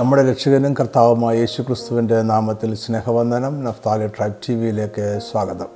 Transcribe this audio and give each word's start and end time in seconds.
നമ്മുടെ 0.00 0.30
രക്ഷകനും 0.30 0.74
കർത്താവുമായ 0.74 1.38
യേശു 1.38 1.62
ക്രിസ്തുവിന്റെ 1.62 2.22
നാമത്തിൽ 2.22 2.74
സ്നേഹവന്ദനം. 2.74 3.64
നഫ്താലി 3.64 4.06
ട്രൈബ് 4.06 4.34
ടി 4.34 4.54
വിയിലേക്ക് 4.54 5.20
സ്വാഗതം. 5.30 5.66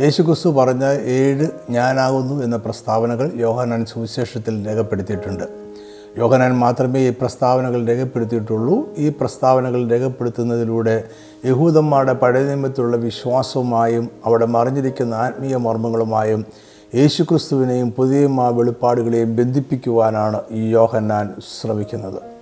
യേശു 0.00 0.22
ക്രിസ്തു 0.22 0.48
പറഞ്ഞ 0.48 0.84
ഏഴ് 0.84 1.48
ഞാനാകുന്നു 1.70 2.44
എന്ന 2.44 2.56
പ്രസ്താവനകൾ 2.56 3.32
യോഹനാൻ 3.36 3.84
സുവിശേഷത്തിൽ 3.84 4.66
രേഖപ്പെടുത്തിയിട്ടുണ്ട്. 4.66 5.44
യോഹനാൻ 6.18 6.58
മാത്രമേ 6.58 7.00
ഈ 7.00 7.10
പ്രസ്താവനകൾ 7.10 7.86
രേഖപ്പെടുത്തിയിട്ടുള്ളൂ. 7.86 8.88
ഈ 8.98 9.08
പ്രസ്താവനകൾ 9.08 9.90
രേഖപ്പെടുത്തുന്നതിലൂടെ 9.90 11.04
യഹൂദന്മാരുടെ 11.44 12.12
പഴയ 12.12 12.42
നിയമത്തിലുള്ള 12.42 12.96
വിശ്വാസവുമായും 12.96 14.08
അവിടെ 14.24 14.46
മറിഞ്ഞിരിക്കുന്ന 14.46 15.14
ആത്മീയ 15.14 15.56
മർമ്മങ്ങളുമായും 15.56 16.44
യേശുക്രിസ്തുവിനെയും 16.94 17.90
പുതിയ 17.90 18.26
വെളിപ്പാടുകളെയും 18.26 19.36
ബന്ധിപ്പിക്കുവാനാണ് 19.36 20.40
ഈ 20.50 20.70
യോഹന്നാൻ 20.70 21.34
ശ്രമിക്കുന്നത്. 21.60 22.33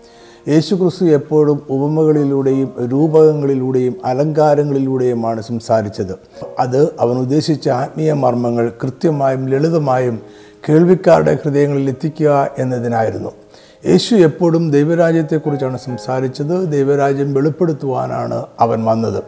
യേശുക്രിസ്തു 0.48 1.04
എപ്പോഴും 1.04 1.62
ഉപമകളിലൂടെയും 1.70 2.72
രൂപകങ്ങളിലൂടെയും 2.92 3.96
അലങ്കാരങ്ങളിലൂടെയുമാണ് 4.04 5.42
സംസാരിച്ചത്. 5.42 6.18
അത് 6.58 6.94
അവൻ 7.00 7.16
ഉദ്ദേശിച്ച 7.16 7.68
ആത്മീയ 7.68 8.12
മർമ്മങ്ങൾ 8.12 8.72
കൃത്യമായും 8.82 9.48
ലളിതമായും 9.48 10.20
കേൾവിക്കാരുടെ 10.68 11.38
ഹൃദയങ്ങളിൽ 11.44 11.88
എത്തിക്കുക 11.88 12.50
എന്നതിനായിരുന്നു. 12.58 13.32
യേശു 13.86 14.14
എപ്പോഴും 14.14 14.70
ദൈവരാജ്യത്തെക്കുറിച്ചാണ് 14.70 15.78
സംസാരിച്ചത്. 15.78 16.72
ദൈവരാജ്യം 16.72 17.34
വെളിപ്പെടുത്തുവാനാണ് 17.34 18.46
അവൻ 18.60 18.84
വന്നത്. 18.84 19.22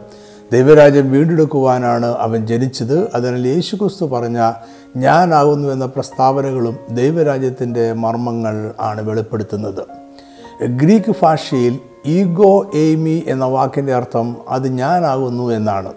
ദൈവരാജ്യം 0.51 1.11
വീണ്ടെടുക്കുവാനാണ് 1.11 2.05
അവൻ 2.05 2.47
ജനിച്ചത്. 2.47 3.07
അതിനാൽ 3.15 3.47
യേശുക്രിസ്തു 3.47 4.05
പറഞ്ഞ 4.05 4.51
ഞാനാകുന്നു 4.97 5.73
എന്ന 5.73 5.85
പ്രസ്താവനകളും 5.85 6.77
ദൈവരാജ്യത്തിന്റെ 6.91 7.93
മർമ്മങ്ങൾ 7.93 8.73
ആണ് 8.79 9.09
വെളിപ്പെടുത്തുന്നത്. 9.09 10.04
ഗ്രീക്ക് 10.63 11.15
ഭാഷയിൽ 11.21 11.79
ഈഗോ 12.05 12.71
എയ്മി 12.73 13.23
എന്ന 13.27 13.45
വാക്കിന്റെ 13.45 13.93
അർത്ഥം 13.93 14.35
അത് 14.49 14.67
ഞാനാകുന്നു 14.67 15.51
എന്നാണ്. 15.51 15.93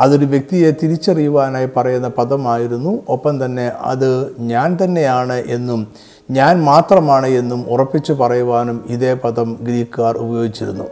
അതൊരു 0.00 0.24
വ്യക്തിയെ 0.24 0.70
തിരിച്ചറിയുവാനായി 0.70 1.68
പറയുന്ന 1.76 2.08
പദമായിരുന്നു. 2.08 2.98
ഒപ്പം 3.08 3.44
തന്നെ 3.44 3.72
അത് 3.82 4.34
ഞാൻ 4.38 4.78
തന്നെയാണ് 4.84 5.32
എന്നും 5.32 5.86
ഞാൻ 6.30 6.64
മാത്രമാണ് 6.64 7.26
എന്നും 7.26 7.64
ഉറപ്പിച്ചു 7.68 8.12
പറയുവാനും 8.12 8.84
ഇതേ 8.86 9.14
പദം 9.14 9.58
ഗ്രീക്കുകാർ 9.60 10.16
ഉപയോഗിച്ചിരുന്നു. 10.16 10.84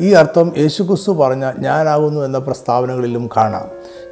ഈ 0.00 0.12
അർത്ഥം 0.12 0.52
യേശുക്രിസ്തു 0.58 1.12
പറഞ്ഞ 1.12 1.52
ഞാനാകുന്നു 1.58 2.20
എന്ന 2.20 2.38
പ്രസ്താവനകളിലും 2.38 3.28
കാണാം. 3.36 3.64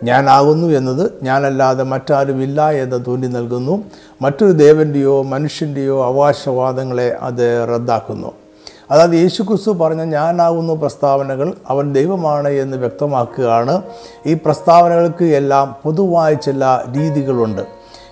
ഞാനാകുന്നു 0.03 0.67
എന്നത് 0.67 1.11
ഞാനല്ലാതെ 1.23 1.84
മറ്റാരുമില്ല 1.84 2.70
എന്ന് 2.70 3.05
തോന്നി 3.06 3.27
നൽകുന്നു. 3.27 3.84
മറ്റൊരു 4.23 4.53
ദേവന്റെയോ 4.53 5.23
മനുഷ്യന്റെയോ 5.23 6.05
അവകാശവാദങ്ങളെ 6.05 7.17
അത് 7.20 7.67
റദ്ദാക്കുന്നു. 7.75 8.42
അതായത് 8.91 9.14
യേശു 9.14 9.42
ക്രിസ്തു 9.42 9.70
പറഞ്ഞ 9.70 10.02
ഞാനാകുന്നു 10.02 10.72
പ്രസ്താവനകൾ 10.72 11.52
അവൻ 11.69 11.92
ദൈവമാണ് 11.92 12.48
എന്ന് 12.48 12.77
വ്യക്തമാക്കുകയാണ്. 12.77 13.83
ഈ 14.27 14.34
പ്രസ്താവനകൾക്ക് 14.34 15.24
എല്ലാം 15.24 15.77
പൊതുവായ 15.83 16.34
ചില 16.34 16.64
രീതികളുണ്ട്. 16.92 17.62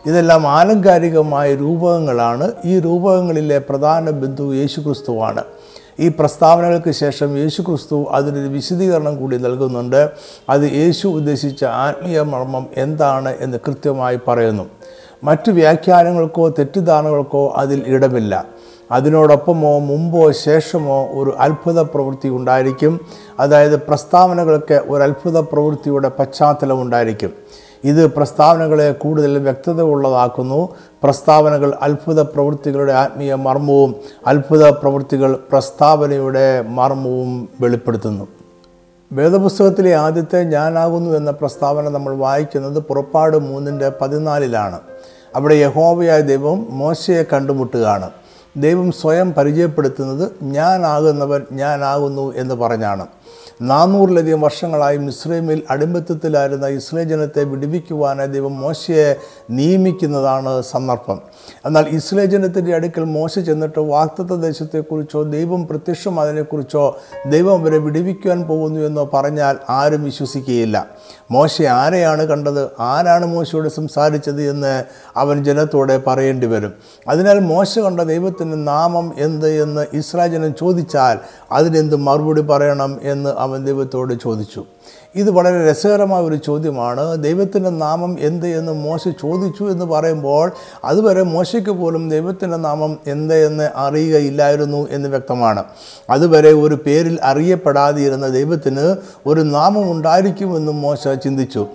ഇതെല്ലാം 0.06 0.46
ആലങ്കാരികമായ 0.46 1.54
രൂപകങ്ങളാണ്. 1.54 2.52
ഈ 2.64 2.80
രൂപകങ്ങളിലെ 2.80 3.58
പ്രധാന 3.58 4.10
ബിന്ദു 4.10 4.54
യേശുക്രിസ്തുവാണ്. 4.54 5.44
ഈ 6.00 6.08
പ്രസ്താവനകൾക്ക് 6.08 6.90
ശേഷം 6.90 7.36
യേശു 7.36 7.62
ക്രിസ്തു 7.62 8.06
അതിനൊരു 8.10 8.48
വിശദീകരണം 8.48 9.16
കൂടി 9.16 9.36
നൽകുന്നുണ്ട്. 9.36 10.10
അത് 10.48 10.72
യേശു 10.72 11.08
ഉദ്ദേശിച്ച 11.08 11.64
ആത്മീയ 11.64 12.20
മർമ്മം 12.20 12.66
എന്താണ് 12.76 13.34
എന്ന് 13.40 13.58
കൃത്യമായി 13.66 14.18
പറയുന്നു. 14.28 14.70
മറ്റു 15.24 15.50
വ്യാഖ്യാനങ്ങൾക്കോ 15.50 16.48
തെറ്റിദ്ധാരണകൾക്കോ 16.48 17.52
അതിൽ 17.56 17.82
ഇടമില്ല. 17.86 18.44
അതിനോടൊപ്പമോ 18.90 19.78
മുമ്പോ 19.78 20.32
ശേഷമോ 20.32 21.08
ഒരു 21.12 21.36
അത്ഭുത 21.38 21.82
പ്രവൃത്തി 21.82 22.28
ഉണ്ടായിരിക്കും. 22.28 23.00
അതായത് 23.40 23.82
പ്രസ്താവനകൾക്ക് 23.82 24.82
ഒരു 24.88 25.02
അത്ഭുത 25.02 25.40
പ്രവൃത്തിയുടെ 25.40 26.08
പശ്ചാത്തലം 26.08 26.82
ഉണ്ടായിരിക്കും. 26.82 27.30
ഇത് 27.84 28.14
പ്രസ്താവനകളെ 28.14 28.92
കൂടുതൽ 28.92 29.38
വ്യക്തത 29.38 29.82
ഉള്ളതാക്കുന്നു. 29.82 30.68
പ്രസ്താവനകൾ 31.02 31.78
അത്ഭുത 31.82 32.22
പ്രവൃത്തികളുടെ 32.22 32.92
ആത്മീയ 32.92 33.34
മർമ്മവും 33.34 33.94
അത്ഭുത 34.26 34.70
പ്രവൃത്തികൾ 34.70 35.38
പ്രസ്താവനയുടെ 35.50 36.64
മർമ്മവും 36.68 37.48
വെളിപ്പെടുത്തുന്നു. 37.60 38.28
വേദപുസ്തകത്തിലെ 39.12 39.94
ആദ്യത്തെ 39.94 40.42
ഞാനാകുന്നു 40.42 41.16
എന്ന 41.16 41.30
പ്രസ്താവന 41.30 41.88
നമ്മൾ 41.88 42.14
വായിക്കുന്നത് 42.14 42.82
പുറപ്പാട് 42.82 43.36
മൂന്നിന്റെ 43.36 43.92
പതിനാലിലാണ്. 44.00 44.80
അവിടെ 45.36 45.54
യഹോവയായ 45.54 46.20
ദൈവം 46.20 46.66
മോശയെ 46.70 47.22
കണ്ടുമുട്ടുകയാണ്. 47.22 48.10
ദൈവം 48.56 48.92
സ്വയം 48.92 49.32
പരിചയപ്പെടുത്തുന്നത് 49.32 50.32
ഞാനാകുന്നവൻ 50.42 51.42
ഞാനാകുന്നു 51.52 52.34
എന്ന് 52.36 52.54
പറഞ്ഞാണ്. 52.54 53.06
നാനൂറിലധികം 53.62 54.40
വർഷങ്ങളായി 54.40 54.96
മിസ്രൈമിൽ 54.96 55.62
അടിമത്തത്തിലായിരുന്ന 55.70 56.66
ഇസ്രേ 56.66 57.04
ജനത്തെ 57.04 57.44
വിടുവിക്കുവാനായി 57.44 58.28
ദൈവം 58.28 58.60
മോശയെ 58.60 59.16
നിയമിക്കുന്നതാണ് 59.50 60.62
സന്ദർഭം. 60.62 61.20
എന്നാൽ 61.66 61.86
ഇസ്രേ 61.88 62.24
ജനത്തിന്റെ 62.24 62.74
അടുക്കൽ 62.74 63.04
മോശ 63.04 63.38
ചെന്നിട്ട് 63.38 63.80
വാക്തത്വ 63.80 64.36
ദേശത്തെക്കുറിച്ചോ 64.36 65.22
ദൈവം 65.22 65.66
പ്രത്യക്ഷം 65.66 66.20
അതിനെക്കുറിച്ചോ 66.20 66.98
ദൈവം 67.26 67.60
അവരെ 67.60 67.78
വിടിവിക്കുവാൻ 67.78 68.42
പോകുന്നു 68.42 68.80
എന്നോ 68.80 69.10
പറഞ്ഞാൽ 69.14 69.56
ആരും 69.68 70.04
വിശ്വസിക്കുകയില്ല. 70.04 70.86
മോശ 71.30 71.62
ആരെയാണ് 71.62 72.26
കണ്ടത്? 72.26 72.68
ആരാണ് 72.80 73.26
മോശയോട് 73.26 73.68
സംസാരിച്ചത് 73.68 74.50
എന്ന് 74.50 74.84
അവൻ 75.16 75.44
ജനത്തോടെ 75.44 75.96
പറയേണ്ടി 76.06 76.46
വരും. 76.46 76.74
അതിനാൽ 77.08 77.38
മോശ 77.38 77.78
കണ്ട 77.78 78.00
ദൈവത്തിന്റെ 78.00 78.56
നാമം 78.56 79.14
എന്ത് 79.18 79.62
എന്ന് 79.62 79.86
ഇസ്രാജനം 79.92 80.54
ചോദിച്ചാൽ 80.54 81.18
അതിനെന്ത് 81.52 81.96
മറുപടി 81.96 82.40
പറയണം 82.40 83.00
എന്ന് 83.02 83.30
അവൻ 83.30 83.64
ദൈവത്തോട് 83.64 84.14
ചോദിച്ചു. 84.22 84.64
ഇത് 85.14 85.30
വളരെ 85.30 85.70
രസകരമായ 85.70 86.22
ഒരു 86.22 86.34
ചോദ്യമാണ്. 86.34 87.22
ദൈവത്തിന്റെ 87.22 87.70
നാമം 87.70 88.16
എന്ത് 88.20 88.46
എന്ന് 88.46 88.72
മോശ 88.72 89.08
ചോദിച്ചു 89.08 89.64
എന്ന് 89.64 89.84
പറയുമ്പോൾ 89.84 90.52
അതുവരെ 90.84 91.22
മോശയ്ക്ക് 91.22 91.70
പോലും 91.70 92.10
ദൈവത്തിന്റെ 92.10 92.56
നാമം 92.56 92.98
എന്ത് 93.06 93.46
എന്ന് 93.46 93.70
അറിയുകയില്ലായിരുന്നു 93.76 94.88
എന്ന് 94.90 95.08
വ്യക്തമാണ്. 95.08 95.64
അതുവരെ 96.10 96.52
ഒരു 96.52 96.74
പേരിൽ 96.86 97.18
അറിയപ്പെടാതിരുന്ന 97.22 98.28
ദൈവത്തിന് 98.28 98.96
ഒരു 99.26 99.40
നാമം 99.40 99.92
ഉണ്ടായിരിക്കുമെന്നും 99.92 100.80
മോശ 100.80 101.08
ചിന്തിച്ചു. 101.08 101.66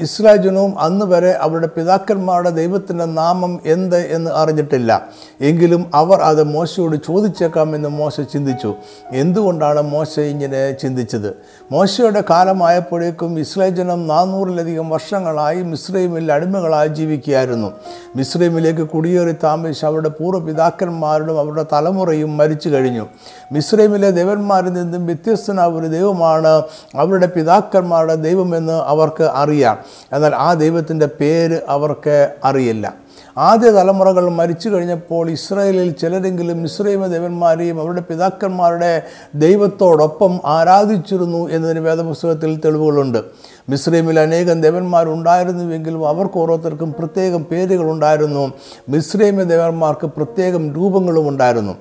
ഇസ്രായേൽ 0.00 0.36
ജനവും 0.36 0.80
അന്ന് 0.80 1.06
വരെ 1.06 1.32
അവരുടെ 1.32 1.66
പിതാക്കന്മാരുടെ 1.66 2.50
ദൈവത്തിന്റെ 2.50 3.04
നാമം 3.04 3.60
എന്ത് 3.66 3.96
എന്ന് 3.96 4.30
അറിഞ്ഞിട്ടില്ല. 4.30 5.08
എങ്കിലും 5.40 5.90
അവർ 5.94 6.20
അത് 6.20 6.42
മോശയോട് 6.42 6.96
ചോദിച്ചേക്കാമെന്ന് 6.96 7.88
മോശ 7.88 8.20
ചിന്തിച്ചു. 8.20 8.74
എന്തുകൊണ്ടാണ് 9.12 9.82
മോശ 9.82 10.20
ഇങ്ങനെ 10.20 10.72
ചിന്തിച്ചത്? 10.72 11.34
മോശയുടെ 11.72 12.22
കാലമായപ്പോഴേക്കും 12.30 13.38
ഇസ്രായേൽ 13.38 13.74
ജനം 13.74 14.08
നാനൂറിലധികം 14.08 14.90
വർഷങ്ങളായി 14.90 15.62
മിസ്രൈമിൽ 15.62 16.32
അടിമകളായി 16.32 16.88
ജീവിക്കുകയായിരുന്നു. 16.88 17.72
മിസ്രൈമിലേക്ക് 18.16 18.88
കുടിയേറി 18.88 19.32
താമസിച്ച് 19.32 19.86
അവരുടെ 19.86 20.08
പൂർവപിതാക്കന്മാരുടെ 20.08 21.32
അവരുടെ 21.32 21.66
തലമുറയും 21.72 22.36
മരിച്ചു 22.36 22.68
കഴിഞ്ഞു. 22.68 23.06
മിസ്രൈമിലെ 23.52 24.10
ദേവന്മാരിൽ 24.10 24.72
നിന്നും 24.72 25.06
വ്യത്യസ്തനായ 25.06 25.68
ഒരു 25.68 25.86
ദൈവമാണ് 25.86 26.62
അവരുടെ 26.94 27.26
പിതാക്കന്മാരുടെ 27.26 28.14
ദൈവമെന്ന് 28.14 28.72
അവർക്ക് 28.72 29.24
അറിയാം. 29.24 29.81
എന്നാൽ 30.12 30.34
ആ 30.34 30.54
ദൈവത്തിന്റെ 30.54 31.06
പേര് 31.06 31.60
അവർക്ക് 31.68 32.34
അറിയില്ല. 32.44 32.94
ആദ്യ 33.38 33.70
തലമുറകൾ 33.70 34.30
മരിച്ചു 34.30 34.68
കഴിഞ്ഞപ്പോൾ 34.68 35.30
ഇസ്രായേലിൽ 35.30 35.90
ചിലരെങ്കിലും 35.90 36.64
ഇസ്രൈമ 36.64 37.06
ദേവന്മാരെയും 37.06 37.80
അവരുടെ 37.80 38.00
പിതാക്കന്മാരുടെ 38.00 39.02
ദൈവത്തോടൊപ്പം 39.34 40.40
ആരാധിച്ചിരുന്നു 40.44 41.48
എന്നതിന് 41.48 41.80
വേദപുസ്തകത്തിൽ 41.80 42.60
തെളിവുകളുണ്ട്. 42.64 43.24
മിസ്രൈമിൽ 43.68 44.20
അനേകം 44.20 44.60
ദേവന്മാരുണ്ടായിരുന്നുവെങ്കിലും 44.60 46.08
അവർക്ക് 46.08 46.38
ഓരോരുത്തർക്കും 46.38 46.92
പ്രത്യേകം 46.92 47.44
പേരുകളുണ്ടായിരുന്നു. 47.44 48.52
മിസ്രൈമ 48.88 49.42
ദേവന്മാർക്ക് 49.42 50.06
പ്രത്യേകം 50.06 50.74
രൂപങ്ങളും 50.74 51.28
ഉണ്ടായിരുന്നു. 51.28 51.74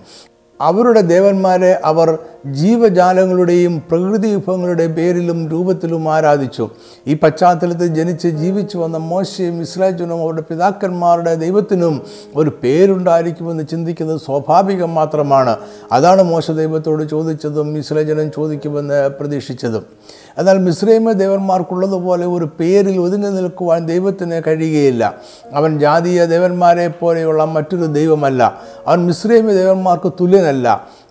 അവരുടെ 0.61 1.01
ദേവന്മാരെ 1.01 1.81
അവർ 1.85 2.17
ജീവജാലങ്ങളുടെയും 2.45 3.83
പ്രകൃതി 3.89 4.27
വിഭവങ്ങളുടെയും 4.27 4.93
പേരിലും 4.93 5.49
രൂപത്തിലും 5.49 6.13
ആരാധിച്ചു. 6.13 6.69
ഈ 7.07 7.13
പശ്ചാത്തലത്തിൽ 7.13 7.87
ജനിച്ച് 7.87 8.27
ജീവിച്ചു 8.27 8.77
വന്ന 8.77 8.97
മോശയും 8.97 9.61
ഇസ്രായേലും 9.61 10.21
അവരുടെ 10.21 10.41
പിതാക്കന്മാരുടെ 10.41 11.35
ദൈവത്തിനും 11.35 12.01
ഒരു 12.35 12.59
പേരുണ്ടായിരിക്കുമെന്ന് 12.63 13.63
ചിന്തിക്കുന്നത് 13.71 14.19
സ്വാഭാവികം 14.19 14.95
മാത്രമാണ്. 14.95 15.57
അതാണ് 15.91 16.23
മോശ 16.23 16.51
ദൈവത്തോട് 16.51 17.03
ചോദിച്ചതും 17.03 17.77
ഇസ്രായേലും 17.77 18.31
ചോദിക്കുമെന്ന് 18.31 19.09
പ്രതീക്ഷിച്ചതും. 19.09 19.85
എന്നാൽ 20.37 20.57
മിശ്രൈമ 20.57 21.11
ദേവന്മാർക്കുള്ളതുപോലെ 21.11 22.25
ഒരു 22.25 22.49
പേരിൽ 22.59 22.97
ഒതുങ്ങി 22.97 23.29
നിൽക്കുവാൻ 23.29 23.85
ദൈവത്തിന് 23.85 24.41
കഴിയുകയില്ല. 24.47 25.15
അവൻ 25.53 25.79
ജാതീയ 25.79 26.25
ദേവന്മാരെ 26.25 26.87
പോലെയുള്ള 26.87 27.45
മറ്റൊരു 27.45 27.85
ദൈവമല്ല. 27.85 28.61
അവൻ 28.87 29.05
മിശ്രൈമ 29.05 29.51
ദേവന്മാർക്ക് 29.51 30.13
തുല്യനല്ല. 30.21 30.50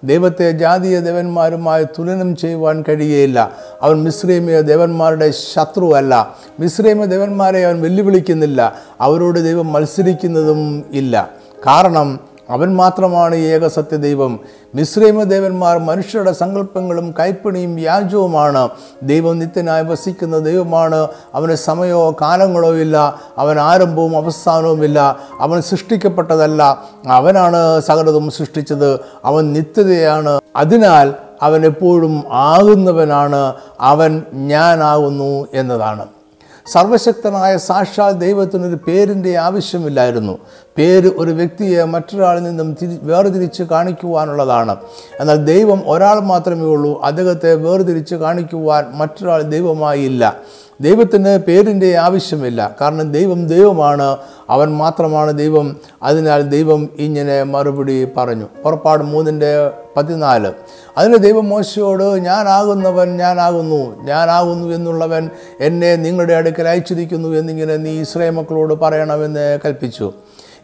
ദൈവത്തെ 0.04 0.50
ജാതീയ 0.50 1.00
ദേവന്മാരുമായി 1.00 1.84
തുലനം 1.84 2.36
ചെയ്യുവാൻ 2.36 2.84
കഴിയുകയില്ല 2.88 3.52
അവൻ 3.82 4.04
മിശ്രീമിയ 4.04 4.60
ദേവന്മാരുടെ 4.60 5.30
ശത്രുവല്ല. 5.30 6.36
മിശ്രീമ 6.60 7.04
ദേവന്മാരെ 7.04 7.64
അവൻ 7.64 7.82
വെല്ലുവിളിക്കുന്നില്ല. 7.82 8.74
അവരോട് 9.00 9.38
ദൈവം 9.38 9.72
മത്സരിക്കുന്നതും 9.72 10.84
ഇല്ല. 10.92 11.30
കാരണം 11.66 12.29
അവൻ 12.50 12.76
മാത്രമാണ് 12.76 13.34
ഏക 13.34 13.66
സത്യദൈവം. 13.66 14.40
മിശ്രൈമ 14.74 15.22
ദേവന്മാർ 15.22 15.78
മനുഷ്യരുടെ 15.78 16.32
സങ്കല്പങ്ങളും 16.32 17.14
കൈപ്പണിയും 17.18 17.74
വ്യാജവുമാണ്. 17.74 18.68
ദൈവം 19.02 19.38
നിത്യനായി 19.38 19.84
വസിക്കുന്ന 19.84 20.38
ദൈവമാണ്. 20.38 21.08
അവന് 21.34 21.54
സമയമോ 21.54 22.10
കാലങ്ങളോ 22.20 22.74
ഇല്ല. 22.74 23.20
അവൻ 23.38 23.60
ആരംഭവും 23.60 24.16
അവസാനവുമില്ല 24.16 25.16
അവൻ 25.40 25.62
സൃഷ്ടിക്കപ്പെട്ടതല്ല. 25.62 26.84
അവനാണ് 27.06 27.80
സകലതും 27.80 28.30
സൃഷ്ടിച്ചത്. 28.30 29.00
അവൻ 29.24 29.52
നിത്യതയാണ്. 29.52 30.40
അതിനാൽ 30.56 31.14
അവൻ 31.42 31.66
എപ്പോഴും 31.66 32.24
ആകുന്നവനാണ്. 32.30 33.54
അവൻ 33.80 34.22
ഞാനാകുന്നു 34.32 35.46
എന്നതാണ്. 35.54 36.19
സർവശക്തനായ 36.66 37.56
സാക്ഷാൽ 37.56 38.12
ദൈവത്തിനൊരു 38.12 38.78
പേരിന്റെ 38.86 39.36
ആവശ്യമില്ലായിരുന്നു. 39.36 40.38
പേര് 40.78 41.10
ഒരു 41.16 41.30
വ്യക്തിയെ 41.30 41.84
മറ്റൊരാളിൽ 41.84 42.42
നിന്നും 42.42 42.76
തിരി 42.82 42.98
വേർതിരിച്ച് 43.02 43.62
കാണിക്കുവാനുള്ളതാണ്. 43.62 44.76
എന്നാൽ 45.20 45.36
ദൈവം 45.36 45.82
ഒരാൾ 45.86 46.20
മാത്രമേ 46.20 46.64
ഉള്ളൂ. 46.64 47.00
അദ്ദേഹത്തെ 47.02 47.54
വേർതിരിച്ച് 47.54 48.14
കാണിക്കുവാൻ 48.14 48.86
മറ്റൊരാൾ 48.94 49.42
ദൈവമായി 49.42 50.00
ഇല്ല 50.00 50.36
ദൈവത്തിന് 50.80 51.38
പേരിന്റെ 51.38 51.96
ആവശ്യമില്ല. 51.96 52.76
കാരണം 52.80 53.12
ദൈവം 53.12 53.46
ദൈവമാണ് 53.46 54.16
അവൻ 54.50 54.76
മാത്രമാണ് 54.76 55.38
ദൈവം. 55.38 55.76
അതിനാൽ 56.02 56.42
ദൈവം 56.42 56.88
ഇങ്ങനെ 56.98 57.42
മറുപടി 57.42 58.08
പറഞ്ഞു. 58.16 58.44
പുറപ്പാട് 58.64 59.02
മൂന്നിന്റെ 59.02 59.70
പതിനാല്. 59.96 60.52
അതിന് 60.98 61.16
ദൈവം 61.16 61.48
മോശയോട് 61.48 62.04
ഞാനാകുന്നവൻ 62.04 63.16
ഞാനാകുന്നു. 63.16 64.02
ഞാനാകുന്നു 64.02 64.74
എന്നുള്ളവൻ 64.74 65.30
എന്നെ 65.60 65.96
നിങ്ങളുടെ 65.96 66.34
അടുക്കൽ 66.34 66.68
അയച്ചിരിക്കുന്നു 66.68 67.28
എന്നിങ്ങനെ 67.28 67.76
നീ 67.76 68.00
ഇസ്രേ 68.00 68.30
മക്കളോട് 68.30 68.74
പറയണമെന്ന് 68.74 69.58
കൽപ്പിച്ചു. 69.64 70.12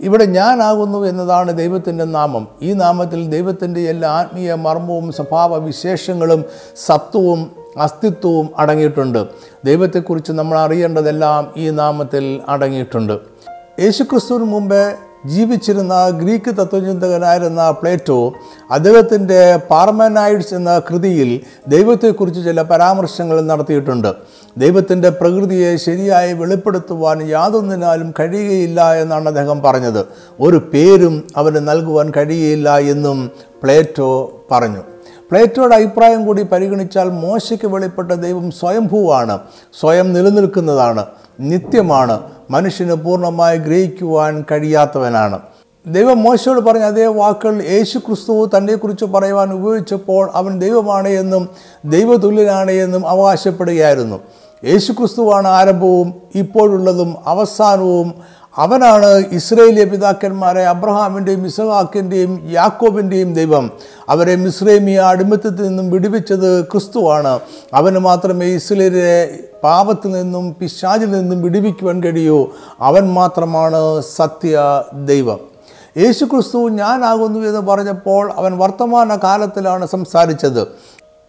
ഇവിടെ 0.01 0.25
ഞാനാകുന്നു 0.25 1.05
എന്നതാണ് 1.05 1.59
ദൈവത്തിന്റെ 1.59 2.05
നാമം. 2.05 2.49
ഈ 2.63 2.73
നാമത്തിൽ 2.73 3.31
ദൈവത്തിന്റെ 3.31 3.81
എല്ലാ 3.81 4.11
ആത്മീയ 4.11 4.55
മർമ്മവും 4.55 5.13
സ്വഭാവ 5.13 5.57
വിശേഷങ്ങളും 5.57 6.45
സത്വവും 6.87 7.66
അസ്തിത്വവും 7.79 8.51
അടങ്ങിയിട്ടുണ്ട്. 8.59 9.27
ദൈവത്തെക്കുറിച്ച് 9.65 10.33
നമ്മൾ 10.33 10.59
അറിയേണ്ടതെല്ലാം 10.59 11.53
ഈ 11.57 11.71
നാമത്തിൽ 11.71 12.41
അടങ്ങിയിട്ടുണ്ട്. 12.49 13.19
യേശുക്രിസ്തുവിന് 13.81 14.45
മുമ്പേ 14.45 14.93
ജീവിച്ചിരുന്ന 15.27 16.09
ഗ്രീക്ക് 16.09 16.51
തത്വചിന്തകനായിരുന്ന 16.51 17.71
പ്ലേറ്റോ 17.71 18.33
അദ്ദേഹത്തിന്റെ 18.71 19.57
പാർമനൈഡ്സ് 19.57 20.55
എന്ന 20.55 20.79
കൃതിയിൽ 20.79 21.41
ദൈവത്തെക്കുറിച്ച് 21.69 22.45
ചില 22.45 22.63
പരാമർശങ്ങൾ 22.63 23.41
നടത്തിയിട്ടുണ്ട്. 23.41 24.15
ദൈവത്തിന്റെ 24.59 25.09
പ്രകൃതിയെ 25.09 25.77
ശരിയായി 25.77 26.33
വെളിപ്പെടുത്തുവാൻ 26.33 27.23
യാതൊന്നിനാലും 27.29 28.15
കഴിയുകയില്ല 28.21 28.95
എന്നാണ് 28.95 29.29
അദ്ദേഹം 29.29 29.63
പറഞ്ഞത്. 29.63 30.07
ഒരു 30.41 30.57
പേരും 30.57 31.29
അവന് 31.37 31.69
നൽകുവാൻ 31.69 32.13
കഴിയുകയില്ല 32.17 32.79
എന്നും 32.79 33.31
പ്ലേറ്റോ 33.63 34.41
പറഞ്ഞു. 34.53 34.96
പ്ലേറ്റോയുടെ 35.31 35.75
അഭിപ്രായം 35.75 36.27
കൂടി 36.27 36.43
പരിഗണിച്ചാൽ 36.43 37.09
മോശയ്ക്ക് 37.09 37.67
വെളിപ്പെട്ട 37.67 38.13
ദൈവം 38.13 38.51
സ്വയംഭൂവാണ് 38.51 39.39
സ്വയം 39.81 40.13
നിലനിൽക്കുന്നതാണ് 40.13 41.05
നിത്യമാണ് 41.41 42.17
മനുഷ്യന് 42.51 42.95
പൂർണമായി 42.95 43.59
ഗ്രഹിക്കുവാൻ 43.59 44.45
കഴിയാത്തവനാണ്. 44.51 45.39
ദൈവം 45.87 46.23
മോശയോട് 46.23 46.61
പറഞ്ഞ 46.61 46.85
അതേ 46.85 47.07
വാക്കുകൾ 47.07 47.63
യേശു 47.63 47.99
ക്രിസ്തു 47.99 48.51
തന്നെക്കുറിച്ച് 48.57 49.05
പറയുവാൻ 49.05 49.53
ഉപയോഗിച്ചപ്പോൾ 49.53 50.31
അവൻ 50.35 50.61
ദൈവമാണ് 50.61 51.09
എന്നും 51.09 51.49
ദൈവതുല്യനാണ് 51.85 52.71
എന്നും 52.71 53.09
അവകാശപ്പെടുകയായിരുന്നു. 53.09 54.21
യേശു 54.65 54.93
ക്രിസ്തുവാണ് 54.93 55.49
ആരംഭവും 55.49 56.15
ഇപ്പോഴുള്ളതും 56.35 57.17
അവസാനവും 57.27 58.09
അവനാണ് 58.59 59.23
ഇസ്രയേലിയ 59.33 59.85
പിതാക്കന്മാരെ 59.85 60.63
അബ്രഹാമിന്റെയും 60.65 61.47
ഇസഹാക്കിന്റെയും 61.47 62.51
യാക്കോബിന്റെയും 62.51 63.35
ദൈവം. 63.35 63.71
അവരെ 64.09 64.37
മിസ്രൈമിയ 64.37 64.99
അടിമത്തത്തിൽ 64.99 65.69
നിന്നും 65.69 65.91
വിടുവിച്ചത് 65.91 66.65
ക്രിസ്തുവാണ്. 66.65 67.41
അവന് 67.75 67.99
മാത്രമേ 67.99 68.47
ഇസ്രയേലിയെ 68.47 69.39
പാപത്തിൽ 69.65 70.11
നിന്നും 70.11 70.57
പിശാചിൽ 70.61 71.11
നിന്നും 71.11 71.43
വിടുവിക്കുവാൻ 71.43 72.03
കഴിയൂ. 72.03 72.47
അവൻ 72.81 73.13
മാത്രമാണ് 73.13 74.03
സത്യ 74.17 74.83
ദൈവം. 75.05 75.41
യേശു 75.99 76.25
ക്രിസ്തു 76.25 76.69
ഞാനാകുന്നു 76.69 77.39
എന്ന് 77.39 77.61
പറഞ്ഞപ്പോൾ 77.61 78.33
അവൻ 78.37 78.59
വർത്തമാന 78.59 79.17
കാലത്തിലാണ് 79.17 79.87
സംസാരിച്ചത്. 79.87 80.67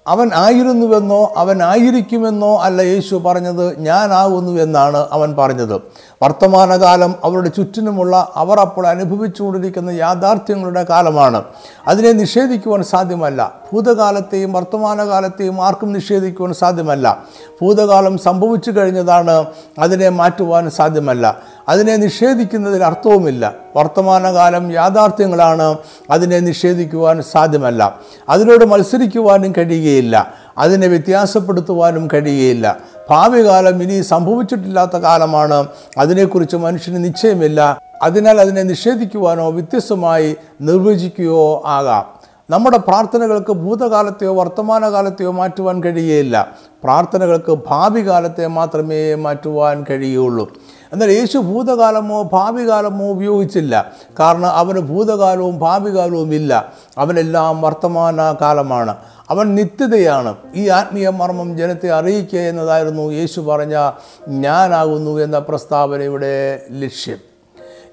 അവൻ 0.07 0.29
ആയിരുന്നുവെന്നോ 0.35 1.33
അവൻ 1.37 1.63
ആയിരിക്കുമെന്നോ 1.63 2.57
അല്ല 2.57 2.81
യേശു 2.81 3.15
പറഞ്ഞത് 3.15 3.79
ഞാനാകുന്നു 3.79 4.61
എന്നാണ് 4.61 5.07
അവൻ 5.11 5.35
പറഞ്ഞത്. 5.35 5.75
വർത്തമാനകാലം 6.23 7.15
അവരുടെ 7.23 7.49
ചുറ്റിനുമുള്ള 7.49 8.31
അവർ 8.35 8.59
അപ്പോൾ 8.59 8.87
അനുഭവിച്ചുകൊണ്ടിരിക്കുന്ന 8.87 9.89
യാഥാർത്ഥ്യങ്ങളുടെ 9.89 10.85
കാലമാണ്. 10.89 11.43
അതിനെ 11.87 12.11
നിഷേധിക്കുവാൻ 12.11 12.83
സാധ്യമല്ല. 12.83 13.55
ഭൂതകാലത്തെയും 13.73 14.53
വർത്തമാനകാലത്തെയും 14.53 15.65
ആർക്കും 15.65 15.93
നിഷേധിക്കുവാൻ 15.93 16.53
സാധ്യമല്ല. 16.53 17.23
ഭൂതകാലം 17.61 18.17
സംഭവിച്ചു 18.17 18.71
കഴിഞ്ഞതാണ് 18.71 19.45
അതിനെ 19.79 20.09
മാറ്റുവാൻ 20.09 20.69
സാധ്യമല്ല. 20.69 21.37
അതിനെ 21.67 21.95
നിഷേധിക്കുന്നതിൽ 21.95 22.83
അർത്ഥവുമില്ല. 22.83 23.53
വർത്തമാനകാലം 23.75 24.71
യാഥാർത്ഥ്യങ്ങളാണ്. 24.71 25.77
അതിനെ 26.09 26.39
നിഷേധിക്കുവാൻ 26.39 27.21
സാധ്യമല്ല. 27.21 27.99
അതിനോട് 28.29 28.65
മത്സരിക്കുവാനും 28.65 29.53
കഴിയുകയില്ല. 29.57 30.33
അതിനെ 30.57 30.87
വ്യത്യാസപ്പെടുത്തുവാനും 30.87 32.07
കഴിയുകയില്ല. 32.13 32.77
ഭാവി 33.09 33.45
കാലം 33.45 33.83
ഇനി 33.83 34.01
സംഭവിച്ചിട്ടില്ലാത്ത 34.01 34.97
കാലമാണ്. 34.97 35.67
അതിനെക്കുറിച്ച് 35.97 36.55
മനുഷ്യന് 36.55 37.05
നിശ്ചയമില്ല. 37.05 37.81
അതിനാൽ 38.01 38.41
അതിനെ 38.41 38.63
നിഷേധിക്കുവാനോ 38.63 39.49
വ്യത്യസ്തമായി 39.49 40.37
നിർവചിക്കുകയോ 40.61 41.63
ആകാം. 41.65 42.17
നമ്മുടെ 42.49 42.77
പ്രാർത്ഥനകൾക്ക് 42.77 43.51
ഭൂതകാലത്തെയോ 43.51 44.33
വർത്തമാനകാലത്തെയോ 44.33 45.31
മാറ്റുവാൻ 45.31 45.83
കഴിയുകയില്ല. 45.83 46.47
പ്രാർത്ഥനകൾക്ക് 46.83 47.57
ഭാവി 47.67 48.07
കാലത്തെ 48.07 48.47
മാത്രമേ 48.47 49.15
മാറ്റുവാൻ 49.15 49.85
കഴിയുള്ളൂ. 49.89 50.51
എന്നാൽ 50.93 51.11
യേശു 51.11 51.37
ഭൂതകാലമോ 51.37 52.23
ഭാവി 52.23 52.69
കാലമോ 52.69 53.09
ഉപയോഗിച്ചില്ല. 53.09 53.91
കാരണം 54.19 54.49
അവന് 54.49 54.79
ഭൂതകാലവും 54.79 55.59
ഭാവി 55.59 55.97
കാലവും 55.97 56.33
ഇല്ല. 56.33 56.73
അവനെല്ലാം 56.97 57.61
വർത്തമാന 57.61 58.35
കാലമാണ്. 58.41 58.95
അവൻ 59.29 59.55
നിത്യതയാണ്. 59.55 60.35
ഈ 60.55 60.67
ആത്മീയ 60.67 61.09
മർമ്മം 61.09 61.57
ജനത്തെ 61.57 61.91
അറിയിക്കുക 61.91 62.39
എന്നതായിരുന്നു 62.39 63.11
യേശു 63.11 63.41
പറഞ്ഞ 63.41 63.91
ഞാനാകുന്നു 64.27 65.19
എന്ന 65.19 65.39
പ്രസ്താവനയുടെ 65.39 66.65
ലക്ഷ്യം. 66.71 67.17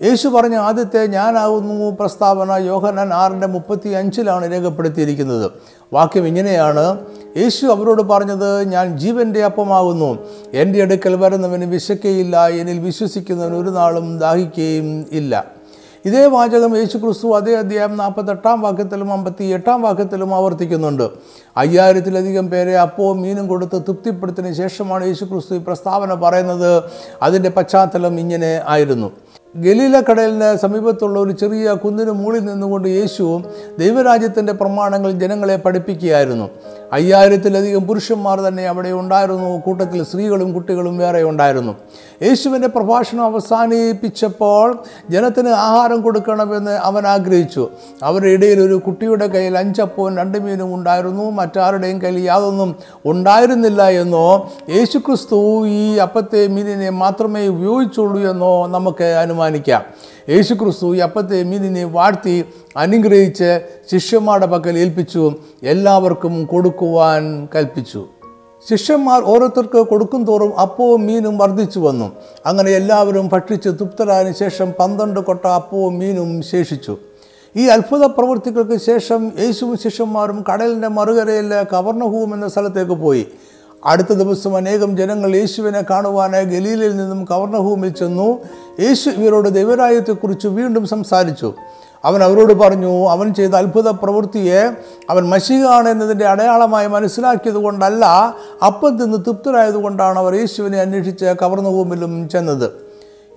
യേശു 0.03 0.29
പറഞ്ഞ 0.29 0.57
ആദ്യത്തെ 0.57 1.07
ഞാനാകുന്നു 1.07 1.97
പ്രസ്താവന 2.01 2.53
യോഹനൻ 2.53 3.15
ആറിന്റെ 3.15 3.47
മുപ്പത്തി 3.47 3.89
അഞ്ചിലാണ് 3.89 4.53
രേഖപ്പെടുത്തിയിരിക്കുന്നത്. 4.53 5.51
വാക്യം 5.93 6.27
ഇങ്ങനെയാണ്. 6.27 6.99
യേശു 7.37 7.67
അവരോട് 7.67 8.03
പറഞ്ഞത് 8.03 8.69
ഞാൻ 8.69 8.99
ജീവന്റെ 8.99 9.45
അപ്പമാകുന്നു. 9.45 10.19
എന്റെ 10.55 10.83
അടുക്കൽ 10.83 11.17
വരുന്നവന് 11.17 11.65
വിശക്കുകയില്ല 11.65 12.49
എന്നിൽ 12.49 12.79
വിശ്വസിക്കുന്നവൻ 12.79 13.57
ഒരു 13.57 13.71
നാളും 13.71 14.19
ദാഹിക്കുകയും 14.19 15.07
ഇല്ല. 15.13 15.45
ഇതേ 16.05 16.27
വാചകം 16.27 16.77
യേശു 16.77 16.99
ക്രിസ്തു 16.99 17.37
അതേ 17.37 17.55
അധ്യായം 17.55 17.97
നാൽപ്പത്തെട്ടാം 17.97 18.61
വാക്യത്തിലും 18.61 19.13
അമ്പത്തി 19.13 19.45
എട്ടാം 19.45 19.83
വാക്യത്തിലും 19.83 20.35
ആവർത്തിക്കുന്നുണ്ട്. 20.35 21.09
അയ്യായിരത്തിലധികം 21.57 22.51
പേരെ 22.51 22.79
അപ്പവും 22.79 23.23
മീനും 23.23 23.49
കൊടുത്ത് 23.49 23.83
തൃപ്തിപ്പെടുത്തിന് 23.83 24.53
ശേഷമാണ് 24.53 25.07
യേശു 25.07 25.25
ക്രിസ്തു 25.25 25.55
ഈ 25.55 25.59
പ്രസ്താവന 25.59 26.15
പറയുന്നത്. 26.15 26.83
അതിന്റെ 27.23 27.51
പശ്ചാത്തലം 27.51 28.21
ഇങ്ങനെ 28.21 28.63
ആയിരുന്നു. 28.67 29.11
ഗലീല 29.57 30.01
കടലിന് 30.11 30.57
സമീപത്തുള്ള 30.57 31.21
ഒരു 31.21 31.33
ചെറിയ 31.33 31.73
കുന്നിന് 31.73 32.11
മുകളിൽ 32.11 32.45
നിന്നുകൊണ്ട് 32.45 32.89
യേശു 32.89 33.43
ദൈവരാജ്യത്തിന്റെ 33.79 34.53
പ്രമാണങ്ങൾ 34.53 35.11
ജനങ്ങളെ 35.11 35.57
പഠിപ്പിക്കുകയായിരുന്നു. 35.57 36.51
അയ്യായിരത്തിലധികം 36.93 37.83
പുരുഷന്മാർ 37.87 38.41
തന്നെ 38.41 38.69
അവിടെ 38.69 38.89
ഉണ്ടായിരുന്നു. 38.89 39.59
കൂട്ടത്തിൽ 39.59 40.03
സ്ത്രീകളും 40.03 40.53
കുട്ടികളും 40.53 40.99
വേറെ 40.99 41.23
ഉണ്ടായിരുന്നു. 41.23 41.73
യേശുവിന്റെ 42.23 42.69
പ്രഭാഷണം 42.69 43.25
അവസാനിപ്പിച്ചപ്പോൾ 43.25 44.79
ജനത്തിന് 45.11 45.49
ആഹാരം 45.49 46.01
കൊടുക്കണമെന്ന് 46.01 46.71
അവൻ 46.71 47.07
ആഗ്രഹിച്ചു. 47.07 47.69
അവരുടെ 48.03 48.29
ഇടയിൽ 48.29 48.61
ഒരു 48.61 48.75
കുട്ടിയുടെ 48.75 49.27
കയ്യിൽ 49.27 49.59
അഞ്ചപ്പവും 49.59 50.17
രണ്ട് 50.17 50.39
മീനും 50.39 50.75
ഉണ്ടായിരുന്നു. 50.75 51.31
മറ്റാരുടെയും 51.31 52.03
കയ്യിൽ 52.03 52.25
യാതൊന്നും 52.25 52.77
ഉണ്ടായിരുന്നില്ല 53.07 53.89
എന്നോ 53.89 54.53
യേശുക്രിസ്തു 54.71 55.67
ഈ 55.67 55.97
അപ്പത്തെ 55.97 56.47
മീനിനെ 56.47 56.91
മാത്രമേ 56.91 57.49
ഉപയോഗിച്ചുള്ളൂ 57.49 58.31
എന്നോ 58.31 58.67
നമുക്ക് 58.67 59.05
അനുമാനിക്കാം. 59.05 59.83
യേശുക്രിസ്തു 60.29 60.97
ഈ 60.97 60.99
അപ്പത്തെ 60.99 61.43
മീനിനെ 61.43 61.85
വാഴ്ത്തി 61.85 62.45
അനുഗ്രഹിച്ച് 62.77 63.61
ശിഷ്യന്മാരുടെ 63.93 64.47
പക്കൽ 64.47 64.79
ഏൽപ്പിച്ചു 64.79 65.35
എല്ലാവർക്കും 65.63 66.45
കൊടുക്കുവാൻ 66.45 67.49
കൽപ്പിച്ചു. 67.55 68.07
ശിഷ്യന്മാർ 68.71 69.23
ഓരോരുത്തർക്ക് 69.23 69.79
കൊടുക്കും 69.79 70.25
തോറും 70.25 70.59
അപ്പവും 70.59 71.07
മീനും 71.07 71.39
വർദ്ധിച്ചു 71.39 71.81
വന്നു. 71.81 72.13
അങ്ങനെ 72.47 72.71
എല്ലാവരും 72.71 73.29
ഭക്ഷിച്ച് 73.33 73.69
തൃപ്തരായതിനു 73.69 74.35
ശേഷം 74.35 74.73
പന്ത്രണ്ട് 74.73 75.21
കൊട്ട 75.21 75.47
അപ്പവും 75.47 75.99
മീനും 75.99 76.43
ശേഷിച്ചു. 76.43 76.97
ഈ 77.57 77.67
അത്ഭുത 77.67 78.05
പ്രവൃത്തികൾക്ക് 78.05 78.77
ശേഷം 78.81 79.33
യേശുവും 79.39 79.79
ശിഷ്യന്മാരും 79.79 80.45
കടലിന്റെ 80.53 80.89
മറുകരയിലെ 80.89 81.63
കവർണഹൂം 81.73 82.35
എന്ന 82.35 82.49
സ്ഥലത്തേക്ക് 82.49 82.93
പോയി. 82.93 83.27
അടുത്ത 83.87 84.13
ദിവസം 84.13 84.57
അനേകം 84.57 84.97
ജനങ്ങൾ 84.97 85.37
യേശുവിനെ 85.37 85.83
കാണുവാനായി 85.91 86.45
ഗലീലിൽ 86.45 86.97
നിന്നും 86.97 87.25
കവർണഭൂമിൽ 87.25 87.89
ചെന്നു. 87.89 88.39
യേശു 88.81 89.11
ഇവരോട് 89.11 89.49
ദൈവരായത്തെക്കുറിച്ച് 89.49 90.49
വീണ്ടും 90.49 90.87
സംസാരിച്ചു. 90.87 91.55
അവൻ 92.05 92.23
അവരോട് 92.23 92.53
പറഞ്ഞു 92.53 93.09
അവൻ 93.09 93.35
ചെയ്ത 93.35 93.51
അത്ഭുത 93.51 93.89
പ്രവൃത്തിയെ 93.91 94.71
അവൻ 95.11 95.29
മഷികാണ് 95.29 95.89
എന്നതിന്റെ 95.89 96.25
അടയാളമായി 96.25 96.87
മനസ്സിലാക്കിയത് 96.87 97.55
കൊണ്ടല്ല 97.55 98.35
അപ്പം 98.67 98.99
തിന്ന് 98.99 99.19
തൃപ്തരായതുകൊണ്ടാണ് 99.19 100.19
അവർ 100.19 100.35
യേശുവിനെ 100.35 100.79
അന്വേഷിച്ച് 100.79 101.25
കവർന്നുഭൂമിലും 101.25 102.29
ചെന്നത്. 102.29 102.71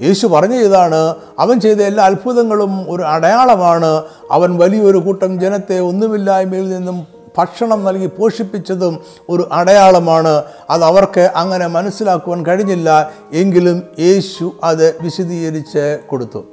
യേശു 0.02 0.28
പറഞ്ഞു 0.28 0.56
ഇതാണ് 0.56 1.16
അവൻ 1.40 1.60
ചെയ്ത 1.60 1.82
എല്ലാ 1.82 2.06
അത്ഭുതങ്ങളും 2.06 2.86
ഒരു 2.90 3.04
അടയാളമാണ്. 3.04 4.04
അവൻ 4.32 4.58
വലിയൊരു 4.58 4.98
കൂട്ടം 4.98 5.40
ജനത്തെ 5.40 5.80
ഒന്നുമില്ലായ്മയിൽ 5.80 6.70
നിന്നും 6.70 7.17
ഭക്ഷണം 7.38 7.84
നൽകി 7.84 8.06
പോഷിപ്പിച്ചതും 8.06 9.00
ഒരു 9.30 9.50
അടയാളമാണ്. 9.52 10.44
അത് 10.70 10.84
അവർക്ക് 10.84 11.32
അങ്ങനെ 11.36 11.68
മനസ്സിലാക്കുവാൻ 11.68 12.46
കഴിഞ്ഞില്ല. 12.46 13.12
എങ്കിലും 13.34 13.84
യേശു 14.00 14.52
അത് 14.64 14.96
വിശദീകരിച്ച് 15.02 16.00
കൊടുത്തു. 16.08 16.46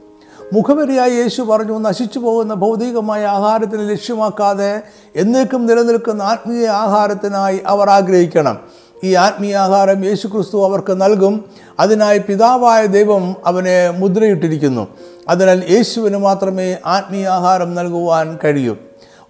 മുഖപരിയായി 0.53 1.11
യേശു 1.11 1.43
പറഞ്ഞു 1.43 1.79
നശിച്ചു 1.79 2.19
പോകുന്ന 2.19 2.55
ഭൗതികമായ 2.55 3.25
ആഹാരത്തിന് 3.25 3.91
ലക്ഷ്യമാക്കാതെ 3.91 4.83
എന്നേക്കും 5.17 5.67
നിലനിൽക്കുന്ന 5.67 6.23
ആത്മീയ 6.23 6.69
ആഹാരത്തിനായി 6.69 7.61
അവർ 7.67 7.91
ആഗ്രഹിക്കണം. 7.91 8.59
ഈ 9.05 9.15
ആത്മീയ 9.15 9.57
ആഹാരം 9.57 10.05
യേശു 10.05 10.27
ക്രിസ്തു 10.27 10.65
അവർക്ക് 10.65 11.03
നൽകും. 11.03 11.45
അതിനായി 11.81 12.19
പിതാവായ 12.19 12.87
ദൈവം 12.87 13.37
അവനെ 13.47 13.91
മുദ്രയിട്ടിരിക്കുന്നു. 13.91 14.89
അതിനാൽ 15.29 15.63
യേശുവിന് 15.71 16.17
മാത്രമേ 16.17 16.77
ആത്മീയ 16.87 17.29
ആഹാരം 17.29 17.75
നൽകുവാൻ 17.75 18.39
കഴിയൂ. 18.45 18.77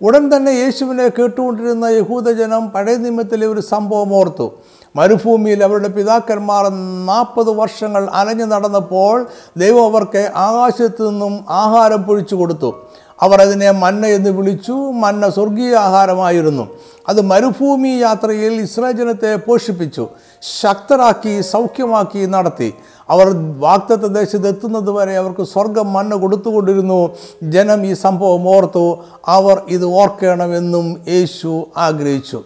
ഉടൻ 0.02 0.36
തന്നെ 0.36 0.52
യേശുവിനെ 0.52 1.08
കേട്ടുകൊണ്ടിരുന്ന 1.08 1.84
യഹൂദജനം 1.84 2.68
പഴയ 2.68 2.96
നിയമത്തിലെ 2.96 3.46
ഒരു 3.46 3.60
സംഭവം 3.60 4.14
ഓർത്തു. 4.14 4.52
മരുഭൂമിയിൽ 4.96 5.64
അവരുടെ 5.64 5.88
പിതാക്കന്മാർ 5.88 6.68
നാൽപ്പത് 7.06 7.50
വർഷങ്ങൾ 7.50 8.08
അലഞ്ഞു 8.12 8.44
നടന്നപ്പോൾ 8.44 9.26
ദൈവം 9.56 9.84
അവർക്ക് 9.84 10.32
ആകാശത്തു 10.36 11.10
നിന്നും 11.10 11.44
ആഹാരം 11.50 12.02
പൊഴിച്ചു 12.02 12.34
കൊടുത്തു. 12.34 12.74
അവർ 13.22 13.40
അതിനെ 13.40 13.70
മന്ന 13.70 14.06
എന്ന് 14.06 14.30
വിളിച്ചു 14.30 14.72
മന്ന 14.72 15.30
സ്വർഗീയ 15.30 15.74
ആഹാരമായിരുന്നു. 15.74 16.68
അത് 17.08 17.20
മരുഭൂമി 17.20 17.88
യാത്രയിൽ 17.88 18.52
ഇസ്രായേൽ 18.52 19.36
പോഷിപ്പിച്ചു 19.36 20.08
ശക്തരാക്കി 20.42 21.40
സൗഖ്യമാക്കി 21.40 22.26
നടത്തി. 22.26 22.74
അവർ 23.10 23.58
വാക്തത്വ 23.60 24.06
ദേശത്ത് 24.06 24.48
എത്തുന്നത് 24.48 24.90
വരെ 24.90 25.16
അവർക്ക് 25.16 25.42
സ്വർഗം 25.42 25.92
മന്ന 25.92 26.14
കൊടുത്തുകൊണ്ടിരുന്നു. 26.14 27.14
ജനം 27.42 27.86
ഈ 27.86 27.92
സംഭവം 27.92 28.48
ഓർത്തു 28.48 28.98
അവർ 29.28 29.62
ഇത് 29.68 29.84
ഓർക്കണമെന്നും 29.84 31.00
യേശു 31.08 31.66
ആഗ്രഹിച്ചു. 31.76 32.42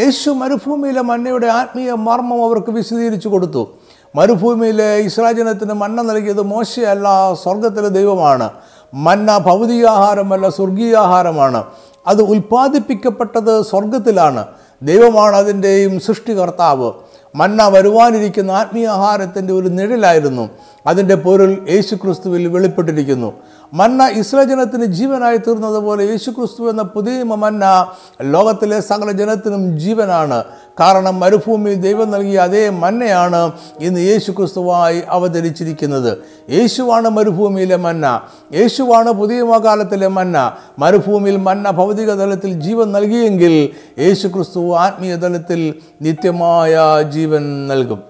യേശു 0.00 0.30
മരുഭൂമിയിലെ 0.30 1.00
മന്നയുടെ 1.00 1.46
ആത്മീയ 1.46 1.92
മർമ്മം 1.92 2.44
അവർക്ക് 2.44 2.70
വിശദീകരിച്ചു 2.70 3.28
കൊടുത്തു. 3.28 3.68
മരുഭൂമിയിലെ 4.16 4.96
ഇസ്രാജനത്തിന് 4.96 5.72
മന്ന 5.72 6.02
നൽകിയത് 6.02 6.42
മോശയല്ല 6.42 7.34
സ്വർഗത്തിലെ 7.42 7.88
ദൈവമാണ്. 7.88 8.50
മന്ന 8.94 9.38
ഭൗതികാഹാരമല്ല 9.38 10.48
സ്വർഗീയാഹാരമാണ് 10.48 11.64
അത് 12.06 12.22
ഉൽപ്പാദിപ്പിക്കപ്പെട്ടത് 12.22 13.62
സ്വർഗത്തിലാണ്. 13.62 14.44
ദൈവമാണ് 14.82 15.36
അതിന്റെയും 15.36 16.00
സൃഷ്ടികർത്താവ്. 16.00 16.92
മന്ന 17.34 17.68
വരുവാനിരിക്കുന്ന 17.68 18.50
ആത്മീയ 18.50 18.88
ആഹാരത്തിന്റെ 18.88 19.52
ഒരു 19.52 19.68
നിഴലായിരുന്നു. 19.68 20.50
അതിന്റെ 20.86 21.14
പൊരുൾ 21.14 21.66
യേശുക്രിസ്തുവിൽ 21.70 22.48
വെളിപ്പെട്ടിരിക്കുന്നു. 22.48 23.32
മന്ന 23.74 24.08
ഇസ്രജനത്തിന് 24.08 24.84
ജീവനായി 24.84 25.36
തീർന്നതുപോലെ 25.36 26.04
യേശുക്രിസ്തു 26.04 26.70
എന്ന 26.70 26.82
പുതിയ 26.82 27.22
മന്ന 27.22 27.86
ലോകത്തിലെ 28.22 28.80
സകല 28.80 29.10
ജനത്തിനും 29.10 29.78
ജീവനാണ്. 29.78 30.44
കാരണം 30.80 31.20
മരുഭൂമി 31.20 31.74
ദൈവം 31.74 32.10
നൽകിയ 32.10 32.38
അതേ 32.38 32.68
മന്നയാണ് 32.68 33.52
ഇന്ന് 33.80 34.00
യേശു 34.00 34.32
ക്രിസ്തുവായി 34.32 35.02
അവതരിച്ചിരിക്കുന്നത്. 35.08 36.18
യേശുവാണ് 36.50 37.08
മരുഭൂമിയിലെ 37.08 37.76
മന്ന. 37.76 38.20
യേശുവാണ് 38.54 39.10
പുതിയ 39.10 39.42
കാലത്തിലെ 39.42 40.06
മന്ന. 40.06 40.52
മരുഭൂമിയിൽ 40.78 41.36
മന്ന 41.36 41.70
ഭൗതിക 41.70 42.14
തലത്തിൽ 42.14 42.52
ജീവൻ 42.52 42.92
നൽകിയെങ്കിൽ 42.92 43.70
യേശു 43.98 44.28
ക്രിസ്തു 44.28 44.74
ആത്മീയ 44.74 45.16
തലത്തിൽ 45.16 45.74
നിത്യമായ 46.02 47.02
ജീവൻ 47.02 47.68
നൽകും. 47.68 48.02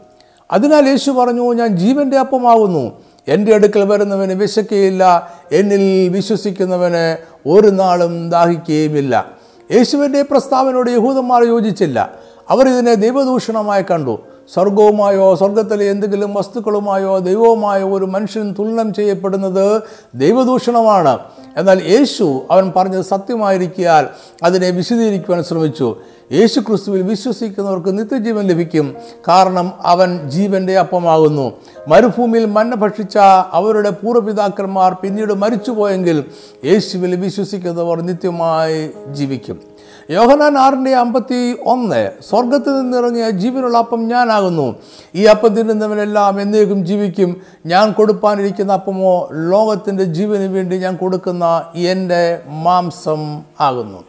അതിനാൽ 0.50 0.88
യേശു 0.88 1.10
പറഞ്ഞു 1.10 1.52
ഞാൻ 1.52 1.68
ജീവന്റെ 1.68 2.18
അപ്പമാകുന്നു 2.18 3.05
എന്റെ 3.28 3.54
അടുക്കൽ 3.54 3.84
വരുന്നവന് 3.84 4.32
വിശക്കുകയില്ല. 4.32 5.34
എന്നിൽ 5.52 6.08
വിശ്വസിക്കുന്നവന് 6.08 7.16
ഒരു 7.48 7.68
നാളും 7.68 8.30
ദാഹിക്കുകയുമില്ല. 8.30 9.30
യേശുവിന്റെ 9.72 10.22
പ്രസ്താവനയോട് 10.22 10.90
യഹൂദന്മാർ 10.90 11.42
യോജിച്ചില്ല. 11.42 12.14
അവർ 12.48 12.68
ഇതിനെ 12.68 12.94
ദൈവദൂഷണമായി 12.94 13.84
കണ്ടു. 13.90 14.18
സ്വർഗവുമായോ 14.54 15.34
സ്വർഗത്തിലെ 15.34 15.84
എന്തെങ്കിലും 15.84 16.34
വസ്തുക്കളുമായോ 16.34 17.18
ദൈവവുമായോ 17.18 17.98
ഒരു 17.98 18.04
മനുഷ്യൻ 18.04 18.54
തുലനം 18.58 18.94
ചെയ്യപ്പെടുന്നത് 18.94 19.82
ദൈവദൂഷണമാണ്. 20.14 21.18
എന്നാൽ 21.56 21.82
യേശു 21.88 22.42
അവൻ 22.50 22.72
പറഞ്ഞത് 22.76 23.04
സത്യമായിരിക്കാൽ 23.04 24.06
അതിനെ 24.42 24.70
വിശദീകരിക്കുവാൻ 24.70 25.44
ശ്രമിച്ചു. 25.44 25.96
യേശു 26.32 26.60
ക്രിസ്തുവിൽ 26.60 27.02
വിശ്വസിക്കുന്നവർക്ക് 27.02 27.98
നിത്യജീവൻ 27.98 28.46
ലഭിക്കും. 28.46 28.94
കാരണം 29.28 29.72
അവൻ 29.82 30.30
ജീവന്റെ 30.30 30.78
അപ്പമാകുന്നു. 30.78 31.52
മരുഭൂമിയിൽ 31.88 32.44
മന്ന 32.44 32.74
ഭക്ഷിച്ച 32.74 33.18
അവരുടെ 33.52 33.90
പൂർവപിതാക്കന്മാർ 33.90 34.92
പിന്നീട് 34.92 35.32
മരിച്ചുപോയെങ്കിൽ 35.32 36.24
യേശുവിൽ 36.64 37.16
വിശ്വസിക്കുന്നവർ 37.16 38.00
നിത്യമായി 38.00 38.90
ജീവിക്കും. 39.12 39.75
യോഹനാൻ 40.10 40.58
ആറിന്റെ 40.58 40.94
അമ്പത്തി 40.94 41.56
ഒന്ന് 41.66 42.10
സ്വർഗത്തിൽ 42.30 42.70
നിന്നിറങ്ങിയ 42.70 43.30
ജീവനുള്ള 43.30 43.78
അപ്പം 43.78 44.08
ഞാനാകുന്നു. 44.08 44.74
ഈ 45.14 45.24
അപ്പം 45.24 45.54
തിന്നുന്നവനെല്ലാം 45.54 46.40
എന്നേക്കും 46.40 46.86
ജീവിക്കും. 46.86 47.36
ഞാൻ 47.66 47.92
കൊടുപ്പാനിരിക്കുന്ന 47.92 48.72
അപ്പമോ 48.72 49.28
ലോകത്തിന്റെ 49.32 50.04
ജീവന് 50.04 50.54
വേണ്ടി 50.54 50.78
ഞാൻ 50.78 50.96
കൊടുക്കുന്ന 50.96 51.64
എന്റെ 51.74 52.40
മാംസം 52.46 53.42
ആകുന്നു. 53.60 54.04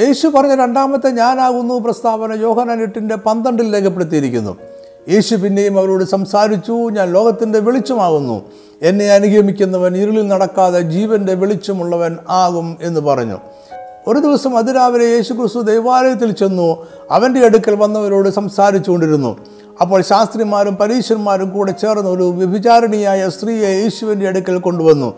യേശു 0.00 0.28
പറഞ്ഞ 0.28 0.54
രണ്ടാമത്തെ 0.54 1.10
ഞാനാകുന്നു 1.10 1.74
പ്രസ്താവന 1.74 2.32
യോഹനാൻ 2.32 2.82
എട്ടിന്റെ 2.82 3.16
പന്ത്രണ്ടിൽ 3.16 3.74
രേഖപ്പെടുത്തിയിരിക്കുന്നു. 3.74 4.56
യേശു 5.08 5.34
പിന്നെയും 5.34 5.78
അവരോട് 5.78 6.04
സംസാരിച്ചു 6.04 6.72
ഞാൻ 6.72 7.12
ലോകത്തിന്റെ 7.12 7.58
വെളിച്ചമാകുന്നു. 7.58 8.42
എന്നെ 8.82 9.10
അനുഗമിക്കുന്നവൻ 9.10 9.96
ഇരുളിൽ 9.96 10.28
നടക്കാതെ 10.28 10.80
ജീവന്റെ 10.80 11.34
വെളിച്ചമുള്ളവൻ 11.34 12.16
ആകും 12.28 12.76
എന്ന് 12.82 13.00
പറഞ്ഞു. 13.00 13.38
ഒരു 14.08 14.18
ദിവസം 14.18 14.56
അതിരാവിലെ 14.56 15.04
യേശു 15.04 15.32
ക്രിസ്തു 15.32 15.60
ദൈവാലയത്തിൽ 15.60 16.30
ചെന്നു 16.32 16.68
അവന്റെ 17.10 17.40
അടുക്കൽ 17.44 17.74
വന്നവരോട് 17.74 18.28
സംസാരിച്ചുകൊണ്ടിരുന്നു. 18.28 19.36
അപ്പോൾ 19.80 20.00
ശാസ്ത്രിമാരും 20.02 20.74
പരീശന്മാരും 20.76 21.50
കൂടെ 21.50 21.72
ചേർന്ന് 21.72 22.10
ഒരു 22.10 22.22
വ്യഭിചാരിണിയായ 22.22 23.28
സ്ത്രീയെ 23.28 23.70
യേശുവിന്റെ 23.82 24.28
അടുക്കൽ 24.28 24.58
കൊണ്ടുവന്നു. 24.58 25.14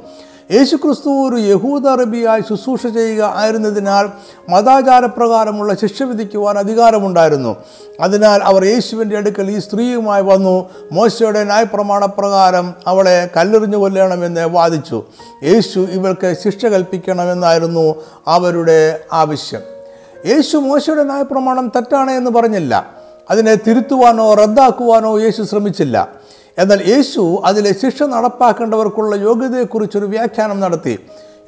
യേശു 0.51 0.77
ക്രിസ്തു 0.77 1.11
ഒരു 1.11 1.37
യഹൂദ 1.37 1.87
അറബിയായി 1.87 2.41
ശുശ്രൂഷ 2.41 2.87
ചെയ്യുക 2.87 3.33
ആയിരുന്നതിനാൽ 3.37 4.09
മതാചാരപ്രകാരമുള്ള 4.49 5.75
ശിക്ഷ 5.75 6.03
വിധിക്കുവാൻ 6.03 6.59
അധികാരമുണ്ടായിരുന്നു. 6.59 7.57
അതിനാൽ 8.01 8.41
അവർ 8.43 8.65
യേശുവിന്റെ 8.65 9.17
അടുക്കൽ 9.17 9.51
ഈ 9.51 9.59
സ്ത്രീയുമായി 9.59 10.23
വന്നു. 10.23 10.71
മോശയുടെ 10.93 11.45
ന്യായപ്രമാണപ്രകാരം 11.45 12.75
അവളെ 12.87 13.31
കല്ലെറിഞ്ഞു 13.37 13.77
കൊല്ലണമെന്ന് 13.77 14.49
വാദിച്ചു. 14.49 15.05
യേശു 15.45 15.81
ഇവൾക്ക് 15.81 16.37
ശിക്ഷ 16.45 16.67
കൽപ്പിക്കണമെന്നായിരുന്നു 16.67 17.95
അവരുടെ 18.27 19.01
ആവശ്യം. 19.13 19.61
യേശു 20.27 20.57
മോശയുടെ 20.57 21.05
ന്യായപ്രമാണം 21.05 21.69
തെറ്റാണ് 21.69 22.11
എന്ന് 22.11 22.31
പറഞ്ഞില്ല. 22.31 22.91
അതിനെ 23.31 23.55
തിരുത്തുവാനോ 23.55 24.35
റദ്ദാക്കുവാനോ 24.35 25.19
യേശു 25.19 25.43
ശ്രമിച്ചില്ല. 25.43 26.24
എന്നാൽ 26.59 26.83
യേശു 26.89 27.43
അതിലെ 27.45 27.73
ശിക്ഷ 27.73 28.03
നടപ്പാക്കേണ്ടവർക്കുള്ള 28.03 29.17
യോഗ്യതയെക്കുറിച്ചൊരു 29.17 30.07
വ്യാഖ്യാനം 30.07 30.61
നടത്തി. 30.61 30.99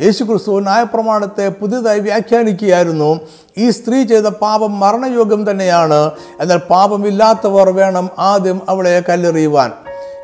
യേശു 0.00 0.24
ക്രിസ്തു 0.24 0.60
ന്യായപ്രമാണത്തെ 0.60 1.48
പുതിയതായി 1.48 2.00
വ്യാഖ്യാനിക്കുകയായിരുന്നു. 2.00 3.20
ഈ 3.58 3.70
സ്ത്രീ 3.70 4.04
ചെയ്ത 4.04 4.22
പാപം 4.22 4.80
മരണയോഗം 4.80 5.50
തന്നെയാണ്. 5.50 6.10
എന്നാൽ 6.40 6.56
പാപമില്ലാത്തവർ 6.56 7.70
വേണം 7.70 8.10
ആദ്യം 8.18 8.60
അവളെ 8.68 9.02
കല്ലെറിയുവാൻ. 9.08 9.72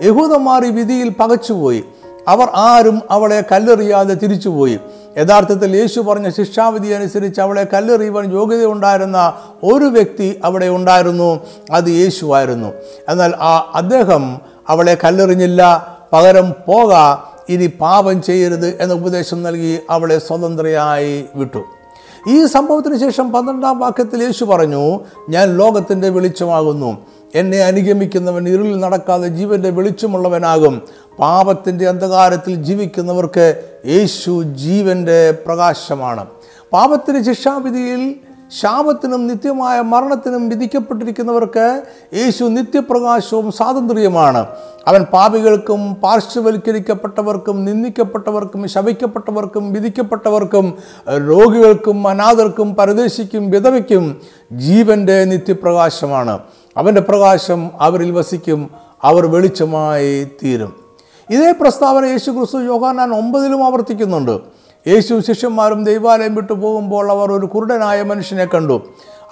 യഹൂദന്മാർ 0.03 0.67
ഈ 0.67 0.71
വിധിയിൽ 0.71 1.09
പകച്ചുപോയി. 1.09 1.85
അവർ 2.29 2.49
ആരും 2.55 3.03
അവളെ 3.11 3.45
കല്ലെറിയാതെ 3.53 4.15
തിരിച്ചുപോയി. 4.15 4.79
യഥാർത്ഥത്തിൽ 5.19 5.77
യേശു 5.77 6.01
പറഞ്ഞ 6.01 6.31
ശിക്ഷാവിധി 6.31 6.89
അനുസരിച്ച് 6.89 7.41
അവളെ 7.41 7.67
കല്ലെറിയുവാൻ 7.73 8.33
യോഗ്യതയുണ്ടായിരുന്ന 8.33 9.33
ഒരു 9.63 9.85
വ്യക്തി 9.85 10.41
അവിടെ 10.45 10.69
ഉണ്ടായിരുന്നു. 10.69 11.41
അത് 11.73 11.89
യേശു 11.89 12.27
ആയിരുന്നു. 12.27 12.73
എന്നാൽ 13.09 13.35
ആ 13.35 13.73
അദ്ദേഹം 13.75 14.52
അവളെ 14.69 14.99
കല്ലെറിഞ്ഞില്ല 15.05 15.89
പകരം 16.13 16.51
പോക 16.51 16.95
ഇനി 17.49 17.67
പാപം 17.67 18.23
ചെയ്യരുത് 18.23 18.67
എന്ന 18.81 18.95
ഉപദേശം 18.95 19.43
നൽകി 19.43 19.79
അവളെ 19.91 20.19
സ്വതന്ത്രയായി 20.19 21.25
വിട്ടു. 21.35 21.65
ഈ 22.29 22.47
സംഭവത്തിന് 22.47 22.99
ശേഷം 22.99 23.33
പന്ത്രണ്ടാം 23.33 23.79
വാക്യത്തിൽ 23.79 24.23
യേശു 24.23 24.45
പറഞ്ഞു 24.45 25.01
ഞാൻ 25.29 25.57
ലോകത്തിന്റെ 25.57 26.09
വെളിച്ചമാകുന്നു. 26.09 27.07
എന്നെ 27.35 27.59
അനുഗമിക്കുന്നവൻ 27.59 28.49
ഇരുളിൽ 28.49 28.81
നടക്കാതെ 28.81 29.29
ജീവന്റെ 29.29 29.71
വെളിച്ചമുള്ളവനാകും. 29.71 30.83
പാപത്തിന്റെ 31.19 31.89
അന്ധകാരത്തിൽ 31.89 32.55
ജീവിക്കുന്നവർക്ക് 32.55 33.63
യേശു 33.87 34.43
ജീവന്റെ 34.43 35.31
പ്രകാശമാണ്. 35.31 36.27
പാപത്തിന് 36.73 37.25
ശിക്ഷാവിധിയിൽ 37.25 38.15
ശാപത്തിനും 38.61 39.27
നിത്യമായ 39.27 39.81
മരണത്തിനും 39.81 40.49
വിധിക്കപ്പെട്ടിരിക്കുന്നവർക്ക് 40.49 41.83
യേശു 42.15 42.45
നിത്യപ്രകാശവും 42.45 43.53
സ്വാതന്ത്ര്യമാണ് 43.53 44.47
അവൻ 44.87 45.05
പാപികൾക്കും 45.05 45.95
പാർശ്വവൽക്കരിക്കപ്പെട്ടവർക്കും 45.95 47.65
നിന്ദിക്കപ്പെട്ടവർക്കും 47.65 48.69
ശവിക്കപ്പെട്ടവർക്കും 48.69 49.73
വിധിക്കപ്പെട്ടവർക്കും 49.73 50.79
രോഗികൾക്കും 51.29 52.09
അനാഥർക്കും 52.09 52.75
പരദേശിക്കും 52.75 53.51
വിധവയ്ക്കും 53.51 54.21
ജീവന്റെ 54.53 55.25
നിത്യപ്രകാശമാണ്. 55.25 56.39
അവന്റെ 56.77 57.01
പ്രകാശം 57.01 57.71
അവരിൽ 57.81 58.11
വസിക്കും 58.11 58.71
അവർ 59.05 59.27
വെളിച്ചമായി 59.27 60.25
തീരും. 60.25 60.73
ഇതേ 61.31 61.53
പ്രസ്താവന 61.53 62.05
യേശു 62.05 62.31
ക്രിസ്തു 62.31 62.59
യോഹാനാൻ 62.59 63.11
ഒമ്പതിലും 63.15 63.67
ആവർത്തിക്കുന്നുണ്ട്. 63.67 64.62
യേശു 64.89 65.21
ശിഷ്യന്മാരും 65.21 65.85
ദൈവാലയം 65.85 66.35
വിട്ടു 66.35 66.53
പോകുമ്പോൾ 66.53 67.11
അവർ 67.11 67.33
ഒരു 67.33 67.47
കുരുടനായ 67.47 68.03
മനുഷ്യനെ 68.03 68.45
കണ്ടു. 68.45 68.83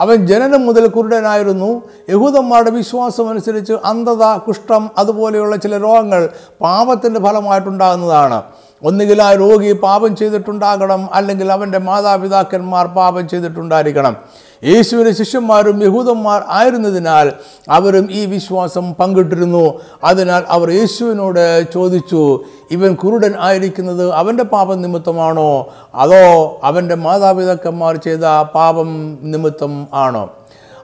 അവൻ 0.00 0.26
ജനനം 0.26 0.66
മുതൽ 0.66 0.87
കുരുടനായിരുന്നു. 0.87 1.83
യഹൂദന്മാരുടെ 2.11 2.71
വിശ്വാസം 2.71 3.30
അനുസരിച്ച് 3.30 3.73
അന്ധത 3.85 4.37
കുഷ്ഠം 4.37 4.90
അതുപോലെയുള്ള 4.99 5.57
ചില 5.57 5.76
രോഗങ്ങൾ 5.76 6.28
പാപത്തിന്റെ 6.61 7.21
ഫലമായിട്ടുണ്ടാകുന്നതാണ്. 7.21 8.42
ഒന്നുകിൽ 8.83 9.23
ആ 9.23 9.33
രോഗി 9.33 9.73
പാപം 9.73 10.16
ചെയ്തിട്ടുണ്ടാകണം 10.16 11.09
അല്ലെങ്കിൽ 11.14 11.52
അവന്റെ 11.52 11.78
മാതാപിതാക്കന്മാർ 11.78 12.87
പാപം 12.87 13.28
ചെയ്തിട്ടുണ്ടായിരിക്കണം. 13.28 14.16
യേശുവിന്റെ 14.64 15.12
ശിഷ്യന്മാരും 15.12 15.83
യഹൂദന്മാർ 15.83 16.43
ആയിരുന്നതിനാൽ 16.49 17.33
അവരും 17.69 18.09
ഈ 18.11 18.26
വിശ്വാസം 18.26 18.95
പങ്കിട്ടിരുന്നു. 18.95 19.81
അതിനാൽ 20.05 20.43
അവർ 20.49 20.71
യേശുവിനോട് 20.71 21.73
ചോദിച്ചു 21.73 22.45
ഇവൻ 22.71 22.95
കുരുടൻ 22.95 23.35
ആയിരിക്കുന്നത് 23.38 24.12
അവന്റെ 24.12 24.45
പാപം 24.45 24.83
നിമിത്തമാണോ? 24.83 25.69
അതോ 25.95 26.61
അവന്റെ 26.64 26.95
മാതാപിതാക്കന്മാർ 26.95 27.97
ചെയ്ത 27.97 28.25
പാപം 28.55 29.19
നിമിത്തം 29.23 29.87
ആണോ? 29.93 30.31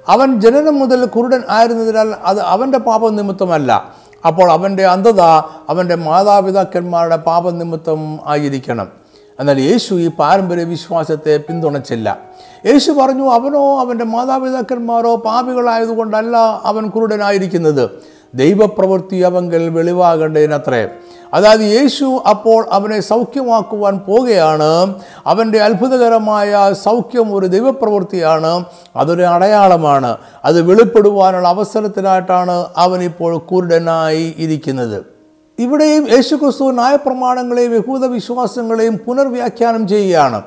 അവൻ 0.09 0.41
ജനനം 0.41 0.79
മുതൽ 0.79 1.07
കുരുടൻ 1.07 1.43
ആയിരുന്നതിനാൽ 1.51 2.15
അത് 2.25 2.41
അവന്റെ 2.41 2.79
പാപം 2.79 3.17
നിമിത്തമല്ല. 3.17 3.95
അപ്പോൾ 4.27 4.53
അവന്റെ 4.53 4.87
അന്ധത 4.87 5.21
അവന്റെ 5.69 5.95
മാതാപിതാക്കന്മാരുടെ 5.95 7.17
പാപനിമിത്തം 7.17 8.19
ആയിരിക്കണം. 8.27 9.06
എന്നാൽ 9.41 9.61
യേശു 9.61 9.95
ഈ 9.95 10.09
പാരമ്പര്യ 10.09 10.65
വിശ്വാസത്തെ 10.65 11.37
പിന്തുണച്ചില്ല. 11.37 12.19
യേശു 12.67 12.93
പറഞ്ഞു 12.93 13.31
അവനോ 13.31 13.81
അവന്റെ 13.81 14.05
മാതാപിതാക്കന്മാരോ 14.05 15.17
പാപികളായതുകൊണ്ടല്ല 15.17 16.37
അവൻ 16.65 16.89
കുരുടനായിരിക്കുന്നത്. 16.89 17.91
ദൈവപ്രവൃത്തി 18.35 19.17
അവങ്കൽ 19.17 19.69
വെളിവാകേണ്ടതിനത്രേ. 19.69 20.89
അതായത് 21.35 21.61
യേശു 21.61 22.23
അപ്പോൾ 22.31 22.67
അവനെ 22.73 23.01
സൗഖ്യമാക്കുവാൻ 23.01 23.99
പോകുകയാണ് 23.99 24.95
അവന്റെ 25.27 25.59
അത്ഭുതകരമായ 25.61 26.73
സൗഖ്യം 26.73 27.35
ഒരു 27.35 27.47
ദൈവപ്രവൃത്തിയാണ്. 27.47 28.65
അതൊരു 28.97 29.23
അടയാളമാണ്. 29.23 30.17
അത് 30.45 30.63
വെളിപ്പെടുവാനുള്ള 30.63 31.49
അവസരത്തിനായിട്ടാണ് 31.49 32.67
അവനിപ്പോൾ 32.77 33.39
കുരുടനായി 33.39 34.35
ഇരിക്കുന്നത്. 34.39 35.16
ഇവിടെയും 35.59 36.09
യേശുക്രിസ്തു 36.13 36.71
നയപ്രമാണങ്ങളെയും 36.71 37.75
യഹൂദ 37.75 38.05
വിശ്വാസങ്ങളെയും 38.05 38.99
പുനർവ്യാഖ്യാനം 39.07 39.89
ചെയ്യുകയാണ്. 39.89 40.43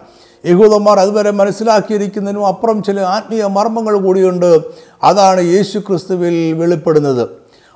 യഹൂദന്മാർ 0.45 0.99
അതുവരെ 0.99 1.31
മനസ്സിലാക്കിയിരിക്കുന്നതിനും 1.31 2.47
അപ്പുറം 2.47 2.83
ചില 2.83 2.99
ആത്മീയ 2.99 3.45
മർമ്മങ്ങൾ 3.45 3.97
കൂടിയുണ്ട്. 3.97 4.59
അതാണ് 5.03 5.41
യേശു 5.41 5.79
ക്രിസ്തുവിൽ 5.79 6.53
വെളിപ്പെടുന്നത്. 6.53 7.29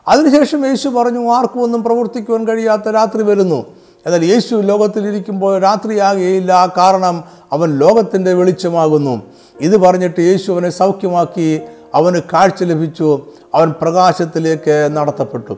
അതിനുശേഷം 0.08 0.66
യേശു 0.66 0.90
പറഞ്ഞു 0.90 1.32
ആർക്കും 1.32 1.64
ഒന്നും 1.64 1.84
പ്രവർത്തിക്കുവാൻ 1.84 2.48
കഴിയാത്ത 2.48 2.90
രാത്രി 2.90 3.24
വരുന്നു. 3.24 3.66
എന്നാൽ 4.06 4.26
യേശു 4.26 4.56
ലോകത്തിലിരിക്കുമ്പോൾ 4.56 5.60
രാത്രിയാകുകയില്ല 5.60 6.72
കാരണം 6.78 7.24
അവൻ 7.52 7.78
ലോകത്തിന്റെ 7.78 8.34
വെളിച്ചമാകുന്നു. 8.34 9.22
ഇത് 9.62 9.78
പറഞ്ഞിട്ട് 9.78 10.22
യേശു 10.22 10.52
അവനെ 10.52 10.70
സൗഖ്യമാക്കി 10.70 11.62
അവന് 11.96 12.22
കാഴ്ച 12.34 12.64
ലഭിച്ചു 12.64 13.26
അവൻ 13.56 13.74
പ്രകാശത്തിലേക്ക് 13.82 14.90
നടത്തപ്പെട്ടു. 14.92 15.58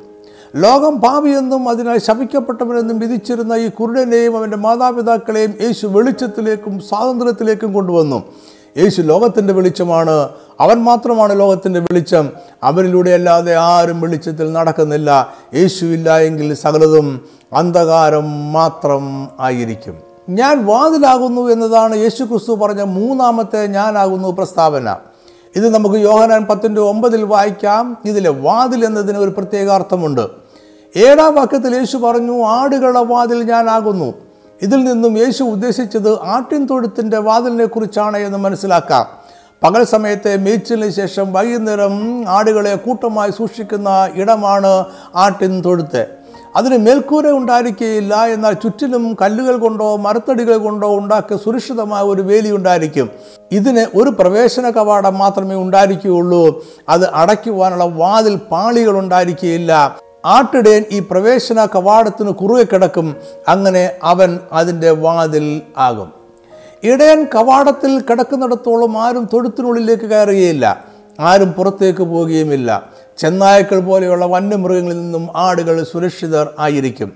ലോകം 0.55 1.01
പാപിയെന്നും 1.01 1.69
അതിനാൽ 1.69 1.97
ശപിക്കപ്പെട്ടവനെന്നും 1.97 2.99
വിധിച്ചിരുന്ന 2.99 3.53
ഈ 3.53 3.67
കുരുടനെയും 3.67 4.37
അവന്റെ 4.37 4.57
മാതാപിതാക്കളെയും 4.57 5.53
യേശു 5.61 5.87
വെളിച്ചത്തിലേക്കും 5.87 6.79
സ്വാതന്ത്ര്യത്തിലേക്കും 6.79 7.73
കൊണ്ടുവന്നു. 7.73 8.23
യേശു 8.77 9.01
ലോകത്തിന്റെ 9.01 9.53
വെളിച്ചമാണ്. 9.53 10.29
അവൻ 10.59 10.83
മാത്രമാണ് 10.83 11.39
ലോകത്തിന്റെ 11.39 11.79
വെളിച്ചം. 11.79 12.29
അവരിലൂടെ 12.63 13.11
അല്ലാതെ 13.11 13.55
ആരും 13.55 14.01
വെളിച്ചത്തിൽ 14.01 14.51
നടക്കുന്നില്ല. 14.51 15.33
യേശു 15.53 15.85
ഇല്ല 15.85 16.17
എങ്കിൽ 16.17 16.53
സകലതും 16.53 17.21
അന്ധകാരം 17.53 18.53
മാത്രം 18.53 19.29
ആയിരിക്കും. 19.39 19.95
ഞാൻ 20.29 20.65
വാതിലാകുന്നു 20.65 21.41
എന്നതാണ് 21.41 21.95
യേശു 21.95 22.23
ക്രിസ്തു 22.23 22.53
പറഞ്ഞ 22.53 22.81
മൂന്നാമത്തെ 22.81 23.67
ഞാനാകുന്നു 23.67 24.27
പ്രസ്താവന. 24.27 24.95
ഇത് 25.55 25.73
നമുക്ക് 25.73 25.95
യോഹനാൻ 25.95 26.45
പത്തിന്റെ 26.45 26.81
ഒമ്പതിൽ 26.81 27.23
വായിക്കാം. 27.23 27.97
ഇതിലെ 28.05 28.29
വാതിൽ 28.29 28.85
എന്നതിന് 28.85 29.17
ഒരു 29.17 29.29
പ്രത്യേക 29.29 29.69
അർത്ഥമുണ്ട്. 29.69 30.27
ഏഴാം 30.97 31.35
വാക്യത്തിൽ 31.35 31.75
യേശു 31.75 31.97
പറഞ്ഞു 31.97 32.45
ആടുകളുടെ 32.45 32.99
വാതിൽ 32.99 33.43
ഞാനാകുന്നു. 33.43 34.13
ഇതിൽ 34.61 34.83
നിന്നും 34.83 35.17
യേശു 35.17 35.43
ഉദ്ദേശിച്ചത് 35.43 36.23
ആട്ടിൻ 36.23 36.65
തൊഴുത്തിന്റെ 36.65 37.17
വാതിലിനെ 37.17 37.65
കുറിച്ചാണ് 37.65 38.17
എന്ന് 38.17 38.37
മനസ്സിലാക്കാം. 38.37 39.05
പകൽ 39.63 39.83
സമയത്തെ 39.83 40.37
മേച്ചിലിന് 40.37 40.91
ശേഷം 40.91 41.33
വൈകുന്നേരം 41.33 42.25
ആടുകളെ 42.27 42.75
കൂട്ടമായി 42.75 43.31
സൂക്ഷിക്കുന്ന 43.31 44.09
ഇടമാണ് 44.15 44.85
ആട്ടിൻ 45.15 45.61
തൊഴുത്ത്. 45.65 46.14
അതിന് 46.55 46.77
മേൽക്കൂര 46.77 47.27
ഉണ്ടായിരിക്കുകയില്ല 47.27 48.25
എന്നാൽ 48.25 48.53
ചുറ്റിലും 48.53 49.17
കല്ലുകൾ 49.21 49.57
കൊണ്ടോ 49.57 49.97
മരത്തടികൾ 49.97 50.57
കൊണ്ടോ 50.57 50.97
ഉണ്ടാക്കിയ 50.97 51.37
സുരക്ഷിതമായ 51.37 52.03
ഒരു 52.03 52.21
വേലി 52.21 52.51
ഉണ്ടായിരിക്കും. 52.51 53.09
ഇതിന് 53.51 53.97
ഒരു 53.97 54.09
പ്രവേശന 54.09 54.69
കവാടം 54.69 55.17
മാത്രമേ 55.17 55.55
ഉണ്ടായിരിക്കുകയുള്ളൂ. 55.55 56.63
അത് 56.89 57.13
അടയ്ക്കുവാനുള്ള 57.13 57.83
വാതിൽ 57.83 58.35
പാളികൾ 58.51 58.99
ഉണ്ടായിരിക്കുകയില്ല 58.99 59.97
ആട്ടിടയൻ 60.25 60.83
ഈ 60.91 60.99
പ്രവേശന 60.99 61.65
കവാടത്തിന് 61.65 62.29
കുറുകെ 62.29 62.63
കിടക്കും. 62.63 63.15
അങ്ങനെ 63.47 63.91
അവൻ 64.03 64.39
അതിന്റെ 64.51 64.91
വാതിൽ 64.91 65.61
ആകും. 65.77 66.13
ഇടയൻ 66.83 67.27
കവാടത്തിൽ 67.35 67.99
കിടക്കുന്നിടത്തോളം 67.99 69.03
ആരും 69.03 69.29
തൊഴുത്തിനുള്ളിലേക്ക് 69.33 70.03
കയറുകയില്ല. 70.03 70.83
ആരും 71.19 71.51
പുറത്തേക്ക് 71.51 72.03
പോവുകയുമില്ല 72.03 72.94
ചെന്നായ്ക്കൾ 73.17 73.79
പോലെയുള്ള 73.79 74.25
വന്യമൃഗങ്ങളിൽ 74.25 74.97
നിന്നും 74.97 75.27
ആടുകൾ 75.35 75.83
സുരക്ഷിതർ 75.83 76.49
ആയിരിക്കും. 76.59 77.11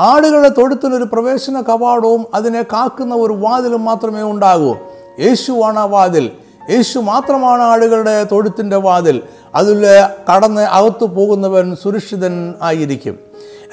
ആടുകളുടെ 0.00 0.48
തൊഴുത്തിനൊരു 0.48 1.04
പ്രവേശന 1.04 1.60
കവാടവും 1.60 2.26
അതിനെ 2.34 2.62
കാക്കുന്ന 2.62 3.14
ഒരു 3.14 3.32
വാതിലും 3.32 3.84
മാത്രമേ 3.84 4.22
ഉണ്ടാകൂ. 4.22 4.76
യേശുവാണ് 5.20 5.78
ആ 5.78 5.84
വാതിൽ. 5.84 6.30
യേശു 6.70 6.98
മാത്രമാണ് 6.98 7.62
ആടുകളുടെ 7.62 8.24
തൊഴുത്തിന്റെ 8.24 8.76
വാതിൽ. 8.76 9.22
അതിൽ 9.54 9.86
കടന്ന് 10.34 10.60
അകത്തു 10.60 11.04
പോകുന്നവൻ 11.04 11.76
സുരക്ഷിതൻ 11.82 12.54
ആയിരിക്കും. 12.62 13.18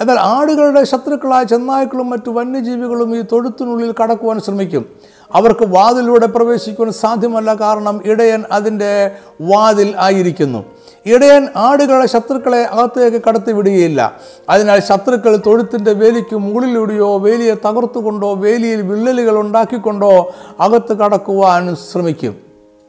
എന്നാൽ 0.02 0.20
ആടുകളുടെ 0.20 0.84
ശത്രുക്കളായ 0.84 1.44
ചെന്നായ്ക്കളും 1.44 2.10
മറ്റു 2.10 2.30
വന്യജീവികളും 2.30 3.20
ഈ 3.20 3.24
തൊഴുത്തിനുള്ളിൽ 3.32 3.94
കടക്കുവാൻ 4.04 4.42
ശ്രമിക്കും. 4.42 4.86
അവർക്ക് 5.34 5.66
വാതിലൂടെ 5.66 6.26
പ്രവേശിക്കുവാൻ 6.26 6.92
സാധ്യമല്ല 6.92 7.54
കാരണം 7.54 8.02
ഇടയൻ 8.06 8.44
അതിന്റെ 8.52 9.12
വാതിൽ 9.42 9.96
ആയിരിക്കുന്നു. 9.98 10.66
ഇടയൻ 11.06 11.48
ആടുകളെ 11.56 12.06
ശത്രുക്കളെ 12.06 12.62
അകത്തേക്ക് 12.64 13.22
കടത്തി 13.28 13.52
വിടുകയില്ല 13.52 14.16
അതിനാൽ 14.50 14.80
ശത്രുക്കൾ 14.80 15.42
തൊഴുത്തിന്റെ 15.46 15.94
വേലിക്ക് 15.94 16.36
മുകളിലൂടെയോ 16.36 17.18
വേലിയെ 17.18 17.54
തകർത്തുകൊണ്ടോ 17.54 18.34
വേലിയിൽ 18.34 18.82
വിള്ളലുകൾ 18.82 19.40
ഉണ്ടാക്കിക്കൊണ്ടോ 19.40 20.34
അകത്ത് 20.60 20.94
കടക്കുവാൻ 20.98 21.76
ശ്രമിക്കും. 21.76 22.36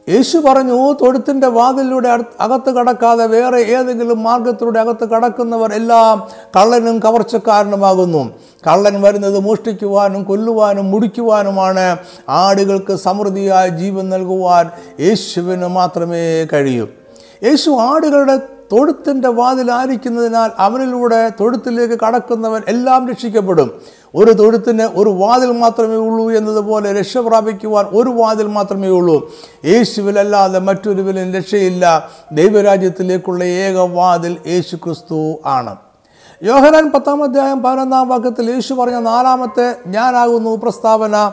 യേശു 0.09 0.37
പറഞ്ഞു 0.37 0.93
തൊഴുത്തിന്റെ 0.93 1.47
വാതിലൂടെ 1.47 2.09
അകത്ത് 2.39 2.69
കടക്കാതെ 2.69 3.25
വേറെ 3.25 3.59
ഏതെങ്കിലും 3.61 4.23
മാർഗത്തിലൂടെ 4.23 4.79
അകത്ത് 4.79 5.09
കടക്കുന്നവർ 5.09 5.73
എല്ലാം 5.73 6.27
കള്ളനും 6.55 6.99
കവർച്ചക്കാരനുമാകുന്നു. 6.99 8.23
കള്ളൻ 8.67 9.01
വരുന്നത് 9.01 9.39
മോഷ്ടിക്കുവാനും 9.39 10.23
കൊല്ലുവാനും 10.23 10.91
മുടിക്കുവാനുമാണ്. 10.91 11.97
ആടുകൾക്ക് 12.29 12.95
സമൃദ്ധിയായ 12.95 13.67
ജീവൻ 13.67 14.09
നൽകുവാൻ 14.09 14.71
യേശുവിന് 14.99 15.67
മാത്രമേ 15.67 16.47
കഴിയൂ. 16.53 16.87
യേശു 17.43 17.69
ആടുകളുടെ 17.69 18.35
തൊഴുത്തിന്റെ 18.71 19.27
വാതിലായിരിക്കുന്നതിനാൽ 19.27 20.51
അവനിലൂടെ 20.59 21.29
തൊഴുത്തിലേക്ക് 21.39 21.99
കടക്കുന്നവൻ 22.07 22.61
എല്ലാം 22.67 23.09
രക്ഷിക്കപ്പെടും. 23.09 23.81
ഒരു 24.15 24.31
തൊഴുത്തിന് 24.31 24.83
ഒരു 24.83 25.09
വാതിൽ 25.09 25.51
മാത്രമേ 25.51 25.95
ഉള്ളൂ 25.95 26.31
എന്നതുപോലെ 26.31 26.99
രക്ഷ 26.99 27.17
പ്രാപിക്കുവാൻ 27.17 27.85
ഒരു 27.85 28.09
വാതിൽ 28.09 28.47
മാത്രമേ 28.47 28.87
ഉള്ളൂ. 28.87 29.31
യേശുവിലല്ലാതെ 29.65 30.59
മറ്റൊരുവിലും 30.59 31.33
രക്ഷയില്ല. 31.33 32.09
ദൈവരാജ്യത്തിലേക്കുള്ള 32.31 33.43
ഏക 33.43 33.77
വാതിൽ 33.77 34.37
യേശു 34.47 34.75
ക്രിസ്തു 34.75 35.39
ആണ്. 35.45 35.75
യോഹനാൻ 36.43 36.91
പത്താം 36.91 37.23
അധ്യായം 37.23 37.63
പതിനൊന്നാം 37.63 38.09
വാക്യത്തിൽ 38.09 38.51
യേശു 38.51 38.73
പറഞ്ഞ 38.73 38.95
നാലാമത്തെ 38.95 39.75
ഞാനാകുന്നു 39.87 40.55
പ്രസ്താവന 40.55 41.31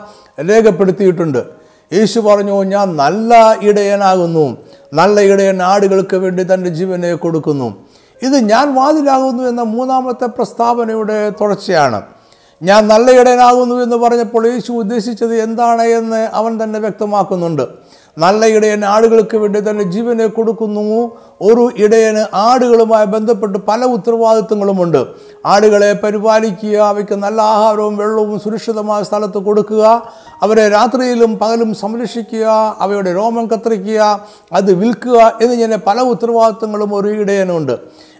രേഖപ്പെടുത്തിയിട്ടുണ്ട്. 0.49 1.64
യേശു 1.93 2.19
പറഞ്ഞു 2.19 2.63
ഞാൻ 2.63 2.95
നല്ല 2.95 3.57
ഇടയനാകുന്നു. 3.61 4.57
നല്ല 4.93 5.21
ഇടയൻ 5.21 5.61
ആടുകൾക്ക് 5.61 6.15
വേണ്ടി 6.15 6.43
തന്റെ 6.43 6.69
ജീവനെ 6.69 7.13
കൊടുക്കുന്നു. 7.13 7.77
ഇത് 8.23 8.35
ഞാൻ 8.35 8.75
വാതിലാകുന്നു 8.75 9.43
എന്ന 9.43 9.61
മൂന്നാമത്തെ 9.61 10.25
പ്രസ്താവനയുടെ 10.25 11.29
തുടർച്ചയാണ്. 11.29 12.01
ഞാൻ 12.61 12.87
നല്ല 12.87 13.11
ഇടയനാകുന്നു 13.11 13.75
എന്ന് 13.75 13.95
പറഞ്ഞപ്പോൾ 13.95 14.47
യേശു 14.47 14.71
ഉദ്ദേശിച്ചത് 14.71 15.35
എന്താണ് 15.35 15.81
എന്ന് 15.81 16.29
അവൻ 16.33 16.63
തന്നെ 16.63 16.79
വ്യക്തമാക്കുന്നുണ്ട്. 16.79 17.84
നല്ല 18.23 18.45
ഇടയൻ 18.55 18.81
ആടുകൾക്ക് 18.85 19.37
വേണ്ടി 19.37 19.59
തന്റെ 19.59 19.85
ജീവനെ 19.93 20.27
കൊടുക്കുന്നു. 20.37 20.83
ഒരു 21.47 21.63
ഇടയന് 21.83 22.23
ആടുകളുമായി 22.47 23.07
ബന്ധപ്പെട്ട് 23.15 23.57
പല 23.69 23.81
ഉത്തരവാദിത്വങ്ങളുമുണ്ട് 23.95 25.01
ആടുകളെ 25.53 25.89
പരിപാലിക്കുക 26.03 26.77
അവയ്ക്ക് 26.91 27.15
നല്ല 27.25 27.39
ആഹാരവും 27.55 27.97
വെള്ളവും 28.01 28.37
സുരക്ഷിതമായ 28.45 29.01
സ്ഥലത്ത് 29.09 29.39
കൊടുക്കുക 29.47 29.83
അവരെ 30.45 30.65
രാത്രിയിലും 30.69 31.31
പകലും 31.41 31.69
സംരക്ഷിക്കുക 31.81 32.47
അവയുടെ 32.85 33.11
രോമം 33.19 33.45
കത്തിരിക്കുക 33.51 34.01
അത് 34.59 34.71
വിൽക്കുക 34.81 35.19
എന്നിങ്ങനെ 35.41 35.77
പല 35.87 35.99
ഉത്തരവാദിത്വങ്ങളും 36.13 36.91
ഒരു 36.95 37.11
ഇടയനുണ്ട്. 37.21 37.75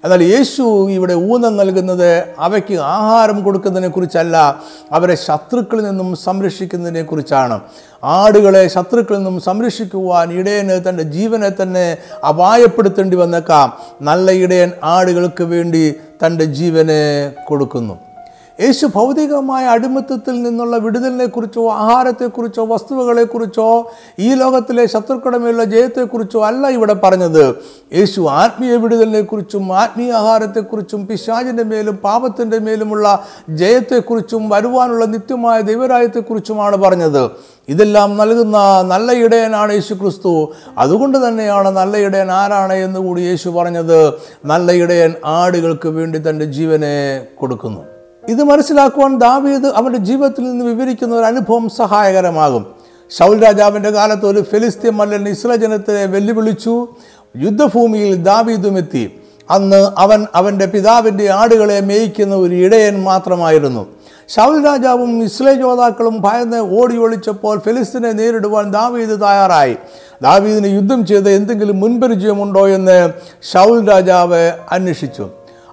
എന്നാൽ 0.05 0.21
യേശു 0.23 0.63
ഇവിടെ 0.95 1.13
ഊന്നൽ 1.13 1.53
നൽകുന്നത് 1.61 2.09
അവയ്ക്ക് 2.39 2.75
ആഹാരം 2.75 3.37
കൊടുക്കുന്നതിനെ 3.43 3.89
കുറിച്ചല്ല 3.89 4.61
അവരെ 4.91 5.15
ശത്രുക്കളിൽ 5.15 5.83
നിന്നും 5.89 6.15
സംരക്ഷിക്കുന്നതിനെ 6.15 7.03
കുറിച്ചാണ്. 7.03 7.55
ആടുകളെ 8.03 8.67
ശത്രുക്കളിൽ 8.67 9.17
നിന്നും 9.17 9.37
സംരക്ഷിക്കുവാൻ 9.41 10.33
ഇടയന് 10.39 10.75
തന്റെ 10.89 11.03
ജീവനെ 11.15 11.49
തന്നെ 11.61 11.85
അപായപ്പെടുത്തേണ്ടി 12.23 13.17
വന്നേക്കാം. 13.17 13.73
നല്ല 14.01 14.31
ഇടയൻ 14.31 14.71
ആടുകൾക്ക് 14.83 15.43
വേണ്ടി 15.43 15.83
തന്റെ 16.23 16.45
ജീവനെ 16.59 17.01
കൊടുക്കുന്നു. 17.47 17.95
യേശു 18.59 18.85
ഭൗതികമായ 18.85 19.65
അടിമത്തത്തിൽ 19.65 20.41
നിന്നുള്ള 20.41 20.77
വിടുതലിനെക്കുറിച്ചോ 20.77 21.71
ആഹാരത്തെക്കുറിച്ചോ 21.71 22.65
വസ്തുവകളെക്കുറിച്ചോ 22.65 23.91
ഈ 24.19 24.33
ലോകത്തിലെ 24.33 24.85
ശത്രുക്കടമയുള്ള 24.85 25.63
ജയത്തെക്കുറിച്ചോ 25.63 26.45
അല്ല 26.45 26.69
ഇവിടെ 26.69 26.93
പറഞ്ഞത്. 26.93 27.55
യേശു 27.93 28.21
ആത്മീയ 28.21 28.75
വിടുതലിനെക്കുറിച്ചും 28.75 29.77
ആത്മീയ 29.77 30.11
ആഹാരത്തെക്കുറിച്ചും 30.11 31.07
പിശാചിന്റെ 31.07 31.63
മേലും 31.63 31.97
പാപത്തിന്റെ 31.97 32.59
മേലുമുള്ള 32.59 33.25
ജയത്തെക്കുറിച്ചും 33.49 34.49
വരുവാനുള്ള 34.49 35.05
നിത്യമായ 35.05 35.61
ദൈവരായത്തെക്കുറിച്ചുമാണ് 35.61 36.75
പറഞ്ഞത്. 36.75 37.29
ഇതെല്ലാം 37.69 38.17
നൽകുന്ന 38.17 38.57
നല്ല 38.81 39.11
ഇടയനാണ് 39.11 39.73
യേശു 39.73 39.93
ക്രിസ്തു 39.93 40.53
അതുകൊണ്ട് 40.77 41.27
തന്നെയാണ് 41.27 41.69
നല്ല 41.69 41.97
ഇടയൻ 41.97 42.31
ആരാണ് 42.31 42.73
എന്ന് 42.73 42.99
കൂടി 42.99 43.21
യേശു 43.21 43.49
പറഞ്ഞത്. 43.49 44.13
നല്ല 44.45 44.71
ഇടയൻ 44.71 45.13
ആടുകൾക്ക് 45.25 45.87
വേണ്ടി 45.87 46.29
തന്റെ 46.29 46.45
ജീവനെ 46.45 47.25
കൊടുക്കുന്നു. 47.35 47.94
ഇത് 48.29 48.43
മനസ്സിലാക്കുവാൻ 48.43 49.19
ദാവീദ് 49.19 49.65
അവന്റെ 49.65 49.99
ജീവിതത്തിൽ 49.99 50.43
നിന്ന് 50.43 50.65
വിവരിക്കുന്ന 50.65 51.15
ഒരു 51.15 51.25
അനുഭവം 51.25 51.69
സഹായകരമാകും. 51.69 52.65
ഷൗൽ 53.19 53.45
രാജാവിന്റെ 53.45 53.89
കാലത്ത് 53.89 54.25
ഒരു 54.25 54.41
ഫെലിസ്തീൻ 54.41 54.93
മല്ലൻ 54.93 55.29
ഇസ്രായേൽ 55.29 55.59
ജനത്തെ 55.59 56.05
വെല്ലുവിളിച്ചു. 56.05 56.87
യുദ്ധഭൂമിയിൽ 57.37 58.15
ദാവീദും 58.15 58.77
എത്തി. 58.77 59.19
അന്ന് 59.49 59.91
അവൻ 59.97 60.25
അവന്റെ 60.35 60.65
പിതാവിന്റെ 60.65 61.29
ആടുകളെ 61.29 61.79
മേയിക്കുന്ന 61.79 62.35
ഒരു 62.35 62.55
ഇടയൻ 62.55 63.03
മാത്രമായിരുന്നു. 63.03 63.85
ഷൗൽ 64.29 64.65
രാജാവും 64.65 65.23
ഇസ്ലേം 65.23 65.59
യോദ്ധാക്കളും 65.59 66.21
ഭയന്ന് 66.21 66.57
ഓടി 66.57 66.97
ഒളിച്ചപ്പോൾ 66.97 67.59
ഫെലിസ്തീനെ 67.59 68.11
നേരിടുവാൻ 68.11 68.71
ദാവീദ് 68.71 69.21
തയ്യാറായി. 69.21 69.75
ദാവീദിന് 70.21 70.75
യുദ്ധം 70.75 71.05
ചെയ്ത് 71.05 71.29
എന്തെങ്കിലും 71.29 71.79
മുൻപരിചയമുണ്ടോ 71.79 72.67
എന്ന് 72.67 73.09
ഷൗൽ 73.53 73.89
രാജാവ് 73.89 74.51
അന്വേഷിച്ചു. 74.71 75.29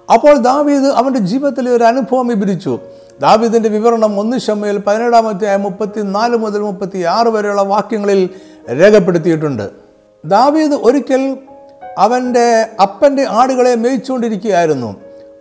അപ്പോൾ 0.09 0.37
ദാവീദ് 0.37 0.85
അവന്റെ 0.85 1.19
ജീവിതത്തിലെ 1.19 1.71
ഒരു 1.71 1.83
അനുഭവം 1.83 2.27
വിവരിച്ചു. 2.27 2.79
ദാവീദിന്റെ 3.21 3.69
വിവരണം 3.69 4.19
ഒന്ന് 4.19 4.39
ഷമ്മയിൽ 4.39 4.77
പതിനേഴാമത്തെ 4.77 5.57
മുപ്പത്തി 5.57 6.01
നാല് 6.01 6.37
മുതൽ 6.37 6.59
മുപ്പത്തി 6.59 6.99
ആറ് 6.99 7.27
വരെയുള്ള 7.27 7.61
വാക്യങ്ങളിൽ 7.61 8.29
രേഖപ്പെടുത്തിയിട്ടുണ്ട്. 8.71 9.69
ദാവീദ് 10.25 10.73
ഒരിക്കൽ 10.73 11.37
അവന്റെ 11.97 12.69
അപ്പന്റെ 12.81 13.25
ആടുകളെ 13.29 13.75
മേയിച്ചുകൊണ്ടിരിക്കുകയായിരുന്നു. 13.75 14.95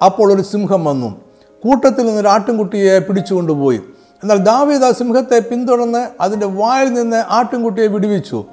അപ്പോൾ 0.05 0.35
ഒരു 0.35 0.43
സിംഹം 0.43 0.85
വന്നു. 0.85 1.21
കൂട്ടത്തിൽ 1.65 2.07
നിന്നൊരു 2.07 2.29
ആട്ടിൻകുട്ടിയെ 2.29 2.99
പിടിച്ചുകൊണ്ടുപോയി. 2.99 3.81
എന്നാൽ 4.23 4.37
ദാവീദ് 4.37 4.85
ആ 4.85 4.91
സിംഹത്തെ 4.91 5.39
പിന്തുടർന്ന് 5.39 6.09
അതിന്റെ 6.21 6.47
വായിൽ 6.47 6.93
നിന്ന് 6.93 7.25
ആട്ടിൻകുട്ടിയെ 7.29 7.87
വിടുവിച്ചു. 7.87 8.45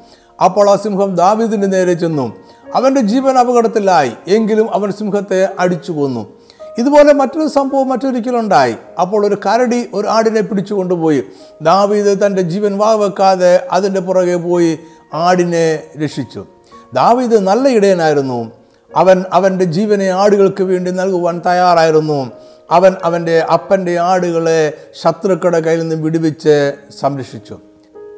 അപ്പോൾ 0.44 0.70
ആ 0.70 0.76
സിംഹം 0.76 1.16
ദാവീദിന്റെ 1.16 1.68
നേരെ 1.68 1.94
ചെന്നു. 1.94 2.34
അവന്റെ 2.76 3.02
ജീവൻ 3.02 3.38
അപകടത്തിലായി. 3.38 4.12
എങ്കിലും 4.28 4.74
അവൻ 4.74 4.92
സിംഹത്തെ 4.92 5.50
അടിച്ചു 5.60 5.92
കൊന്നു. 5.92 6.40
ഇതുപോലെ 6.78 7.14
മറ്റൊരു 7.14 7.48
സംഭവം 7.48 7.90
മറ്റൊരിക്കലുണ്ടായി. 7.90 8.76
അപ്പോൾ 9.02 9.28
ഒരു 9.28 9.36
കരടി 9.36 9.90
ഒരു 9.94 10.08
ആടിനെ 10.08 10.42
പിടിച്ചു 10.42 10.74
കൊണ്ടുപോയി. 10.74 11.24
ദാവീദ് 11.62 12.26
തന്റെ 12.26 12.42
ജീവൻ 12.42 12.78
വാവെക്കാതെ 12.78 13.68
അതിന്റെ 13.72 14.00
പുറകെ 14.00 14.36
പോയി 14.36 14.80
ആടിനെ 15.14 15.84
രക്ഷിച്ചു. 16.04 16.46
ദാവീദ് 16.94 17.40
നല്ല 17.40 17.70
ഇടയനായിരുന്നു. 17.70 18.52
അവൻ 18.96 19.26
അവന്റെ 19.34 19.66
ജീവനെ 19.66 20.10
ആടുകൾക്ക് 20.10 20.64
വേണ്ടി 20.64 20.92
നൽകുവാൻ 20.92 21.42
തയ്യാറായിരുന്നു. 21.46 22.32
അവൻ 22.72 22.96
അവന്റെ 23.04 23.40
അപ്പന്റെ 23.40 24.00
ആടുകളെ 24.00 24.74
ശത്രുക്കളുടെ 25.02 25.60
കയ്യിൽ 25.60 25.80
നിന്ന് 25.80 25.96
വിടുവിച്ച് 25.96 26.74
സംരക്ഷിച്ചു. 27.00 27.60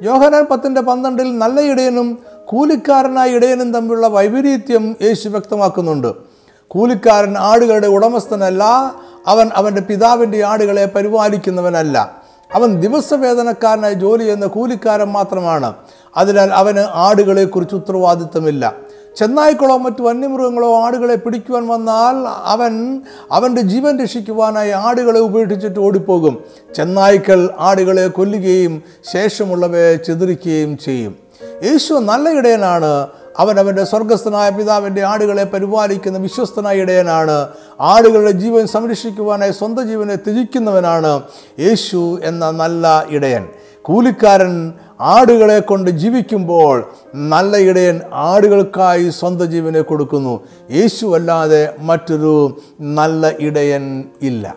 യോഹനാൻ 0.04 0.46
പത്തിന്റെ 0.46 0.82
പന്ത്രണ്ടിൽ 0.82 1.38
നല്ല 1.38 1.62
ഇടയനും 1.62 2.20
കൂലിക്കാരനായ 2.46 3.30
ഇടയനും 3.30 3.74
തമ്മിലുള്ള 3.74 4.08
വൈപരീത്യം 4.08 4.96
യേശു 5.02 5.30
വ്യക്തമാക്കുന്നുണ്ട്. 5.30 6.14
കൂലിക്കാരൻ 6.68 7.38
ആടുകളുടെ 7.38 7.88
ഉടമസ്ഥനല്ല 7.88 8.64
അവൻ 9.28 9.50
അവന്റെ 9.56 9.82
പിതാവിന്റെ 9.82 10.44
ആടുകളെ 10.44 10.86
പരിപാലിക്കുന്നവനല്ല. 10.86 12.22
അവൻ 12.54 12.80
ദിവസവേതനക്കാരനായി 12.80 13.94
ജോലി 13.94 14.22
ചെയ്യുന്ന 14.22 14.46
കൂലിക്കാരൻ 14.46 15.06
മാത്രമാണ്. 15.06 15.74
അതിനാൽ 16.18 16.54
അവന് 16.54 16.80
ആടുകളെക്കുറിച്ച് 16.80 17.76
ഉത്തരവാദിത്തമില്ല 17.76 18.76
ചെന്നായ്ക്കളോ 19.18 19.78
മറ്റു 19.78 20.02
വന്യമൃഗങ്ങളോ 20.02 20.82
ആടുകളെ 20.82 21.16
പിടിക്കുവാൻ 21.16 21.68
വന്നാൽ 21.68 22.30
അവൻ 22.44 23.02
അവന്റെ 23.32 23.62
ജീവൻ 23.62 24.00
രക്ഷിക്കുവാനായി 24.00 24.72
ആടുകളെ 24.72 25.20
ഉപേക്ഷിച്ചിട്ട് 25.20 25.80
ഓടിപ്പോകും. 25.80 26.44
ചെന്നായ്ക്കൾ 26.76 27.50
ആടുകളെ 27.60 28.08
കൊല്ലുകയും 28.08 28.84
ശേഷമുള്ളവയെ 29.14 29.96
ചിതറിക്കുകയും 29.96 30.78
ചെയ്യും. 30.78 31.31
യേശു 31.64 31.94
നല്ല 31.94 32.30
ഇടയനാണ്. 32.30 33.08
അവൻ 33.40 33.60
അവന്റെ 33.60 33.84
സ്വർഗസ്ഥനായ 33.84 34.50
പിതാവിന്റെ 34.50 35.02
ആടുകളെ 35.02 35.44
പരിപാലിക്കുന്ന 35.44 36.18
വിശ്വസ്തനായ 36.18 36.78
ഇടയനാണ്. 36.78 37.48
ആടുകളുടെ 37.80 38.32
ജീവൻ 38.32 38.68
സംരക്ഷിക്കുവാനായി 38.68 39.52
സ്വന്തം 39.52 39.88
ജീവനെ 39.88 40.16
ത്യജിക്കുന്നവനാണ് 40.16 41.22
യേശു 41.60 42.20
എന്ന 42.24 42.52
നല്ല 42.52 43.06
ഇടയൻ. 43.10 43.48
കൂലിക്കാരൻ 43.82 44.74
ആടുകളെ 45.02 45.60
കൊണ്ട് 45.60 45.92
ജീവിക്കുമ്പോൾ 45.92 46.90
നല്ല 47.16 47.58
ഇടയൻ 47.58 48.02
ആടുകൾക്കായി 48.14 49.10
സ്വന്തം 49.10 49.46
ജീവനെ 49.46 49.82
കൊടുക്കുന്നു. 49.82 50.40
യേശു 50.72 51.16
അല്ലാതെ 51.16 51.74
മറ്റൊരു 51.80 52.62
നല്ല 52.82 53.32
ഇടയൻ 53.40 54.04
ഇല്ല. 54.22 54.56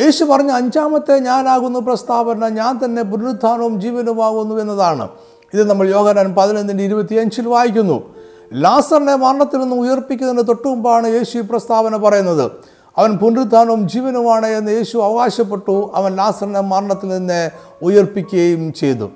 യേശു 0.00 0.24
പറഞ്ഞ 0.24 0.50
അഞ്ചാമത്തെ 0.50 1.18
ഞാനാകുന്നു 1.18 1.78
പ്രസ്താവന 1.78 2.48
ഞാൻ 2.48 2.80
തന്നെ 2.84 3.02
പുനരുത്ഥാനവും 3.02 3.80
ജീവനുമാകുന്നു 3.80 4.54
എന്നതാണ്. 4.60 5.08
ഇത് 5.54 5.70
നമ്മൾ 5.70 5.88
യോഗനാൻ 5.88 6.34
പതിനൊന്നിന്റെ 6.34 6.84
ഇരുപത്തിയഞ്ചിൽ 6.84 7.48
വായിക്കുന്നു. 7.48 8.14
ലാസറിനെ 8.52 9.14
മരണത്തിൽ 9.14 9.56
നിന്ന് 9.56 9.76
ഉയർപ്പിക്കുന്നതിന് 9.76 10.48
തൊട്ടുമുമ്പാണ് 10.48 11.06
യേശു 11.06 11.38
ഈ 11.38 11.40
പ്രസ്താവന 11.40 11.96
പറയുന്നത്. 11.96 12.50
അവൻ 12.98 13.16
പുനരുദ്ധാനവും 13.16 13.88
ജീവനുമാണ് 13.88 14.46
എന്ന് 14.46 14.72
യേശു 14.72 14.98
അവകാശപ്പെട്ടു. 14.98 15.92
അവൻ 15.94 16.16
ലാസറിനെ 16.16 16.60
മരണത്തിൽ 16.60 17.08
നിന്ന് 17.08 17.50
ഉയർപ്പിക്കുകയും 17.82 18.72
ചെയ്തു. 18.72 19.10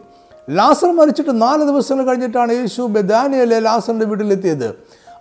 ലാസർ 0.51 0.93
മരിച്ചിട്ട് 0.93 1.43
നാല് 1.43 1.63
ദിവസങ്ങൾ 1.63 2.05
കഴിഞ്ഞിട്ടാണ് 2.05 2.53
യേശു 2.53 2.83
ബദാനിയയിലെ 2.83 3.59
ലാസറിന്റെ 3.61 4.07
വീട്ടിലെത്തിയത്. 4.07 4.75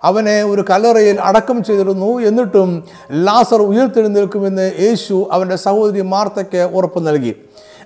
അവനെ 0.04 0.44
ഒരു 0.44 0.66
കലറയിൽ 0.70 1.22
അടക്കം 1.22 1.64
ചെയ്തിരുന്നു. 1.64 2.20
എന്നിട്ടും 2.20 2.84
ലാസർ 3.12 3.62
ഉയർത്തെഴുന്നേൽക്കുമെന്ന് 3.62 4.72
യേശു 4.80 5.30
അവന്റെ 5.32 5.56
സഹോദരി 5.56 6.02
മാർത്തയ്ക്ക് 6.02 6.70
ഉറപ്പ് 6.74 7.08
നൽകി. 7.08 7.36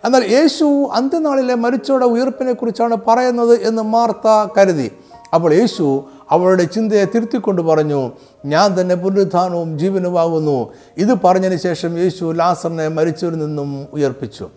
എന്നാൽ 0.05 0.23
യേശു 0.31 0.89
അന്ത്യനാളിലെ 0.93 1.55
മരിച്ചവരുടെ 1.55 2.05
ഉയർപ്പിനെ 2.05 2.53
കുറിച്ചാണ് 2.53 2.97
പറയുന്നത് 3.07 3.67
എന്ന് 3.67 3.81
മാർത്ത 3.81 4.27
കരുതി. 4.57 4.91
അപ്പോൾ 5.33 5.53
യേശു 5.53 6.03
അവളുടെ 6.31 6.63
ചിന്തയെ 6.63 7.05
തിരുത്തിക്കൊണ്ട് 7.05 7.61
പറഞ്ഞു 7.61 8.11
ഞാൻ 8.45 8.81
തന്നെ 8.81 8.95
പുനരുദ്ധാനവും 8.95 9.79
ജീവനുമാകുന്നു. 9.79 10.73
ഇത് 10.97 11.13
പറഞ്ഞതിന് 11.23 11.59
ശേഷം 11.59 11.97
യേശു 11.97 12.33
ലാസറിനെ 12.33 12.87
മരിച്ചവരിൽ 12.87 13.39
നിന്നും 13.39 13.87
ഉയർപ്പിച്ചു. 13.93 14.49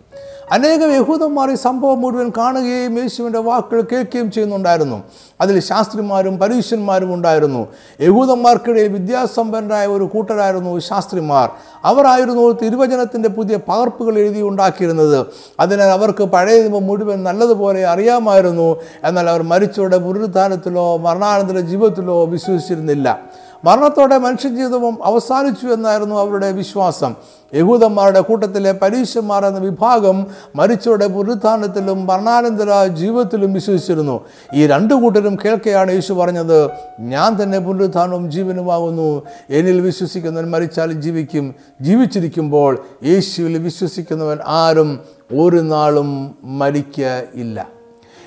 അനേകം 0.52 0.92
യഹൂദന്മാർ 0.92 1.50
ഈ 1.50 1.54
സംഭവം 1.54 2.00
മുഴുവൻ 2.00 2.32
കാണുകയും 2.38 2.98
യേശുവിന്റെ 2.98 3.38
വാക്കുകൾ 3.38 3.80
കേൾക്കുകയും 3.80 4.30
ചെയ്യുന്നുണ്ടായിരുന്നു. 4.30 5.02
അതിൽ 5.40 5.60
ശാസ്ത്രിമാരും 5.60 6.38
പരീക്ഷന്മാരും 6.38 7.14
ഉണ്ടായിരുന്നു. 7.14 7.68
യഹൂദന്മാർക്കിടയിൽ 8.00 8.88
വിദ്യാസമ്പന്നരായ 8.88 9.86
ഒരു 9.86 10.04
കൂട്ടരായിരുന്നു 10.04 10.78
ശാസ്ത്രിമാർ. 10.78 11.50
അവരായിരുന്നു 11.84 12.50
തിരുവചനത്തിന്റെ 12.50 13.28
പുതിയ 13.28 13.58
പകർപ്പുകൾ 13.68 14.18
എഴുതി 14.18 14.42
ഉണ്ടാക്കിയിരുന്നത്. 14.42 15.26
അതിനാൽ 15.60 15.88
അവർക്ക് 15.88 16.24
പഴയ 16.24 16.62
നിയമം 16.62 16.86
മുഴുവൻ 16.86 17.22
നല്ലതുപോലെ 17.22 17.86
അറിയാമായിരുന്നു. 17.86 18.76
എന്നാൽ 19.04 19.30
അവർ 19.30 19.42
മരിച്ചവരുടെ 19.42 19.98
പുനരുദ്ധാനത്തിലോ 19.98 20.96
മരണാനന്തര 20.96 21.58
ജീവിതത്തിലോ 21.58 22.24
വിശ്വസിച്ചിരുന്നില്ല. 22.24 23.20
മരണത്തോടെ 23.64 24.18
മനുഷ്യജീവിതവും 24.18 25.04
അവസാനിച്ചു 25.04 25.66
എന്നായിരുന്നു 25.66 26.16
അവരുടെ 26.16 26.52
വിശ്വാസം. 26.52 27.14
യഹൂദന്മാരുടെ 27.54 28.20
കൂട്ടത്തിലെ 28.20 28.72
പരീക്ഷന്മാർ 28.72 29.46
എന്ന 29.46 29.58
വിഭാഗം 29.58 30.26
മരിച്ചവരുടെ 30.56 31.06
പുനരുത്ഥാനത്തിലും 31.06 32.06
മരണാനന്തര 32.06 32.86
ജീവിതത്തിലും 32.86 33.52
വിശ്വസിച്ചിരുന്നു. 33.52 34.20
ഈ 34.54 34.66
രണ്ടു 34.66 34.94
കൂട്ടരും 34.94 35.36
കേൾക്കെയാണ് 35.44 35.92
യേശു 35.92 36.12
പറഞ്ഞത് 36.12 36.70
ഞാൻ 37.00 37.42
തന്നെ 37.42 37.58
പുനരുത്ഥാനവും 37.58 38.30
ജീവനുമാകുന്നു. 38.30 39.22
എന്നിൽ 39.50 39.80
വിശ്വസിക്കുന്നവൻ 39.80 40.50
മരിച്ചാലും 40.50 41.02
ജീവിക്കും. 41.02 41.54
ജീവിച്ചിരിക്കുമ്പോൾ 41.80 42.84
യേശുവിൽ 43.04 43.58
വിശ്വസിക്കുന്നവൻ 43.58 44.38
ആരും 44.46 45.00
ഒരു 45.32 45.56
നാളും 45.56 46.34
മരിക്കയില്ല 46.44 47.68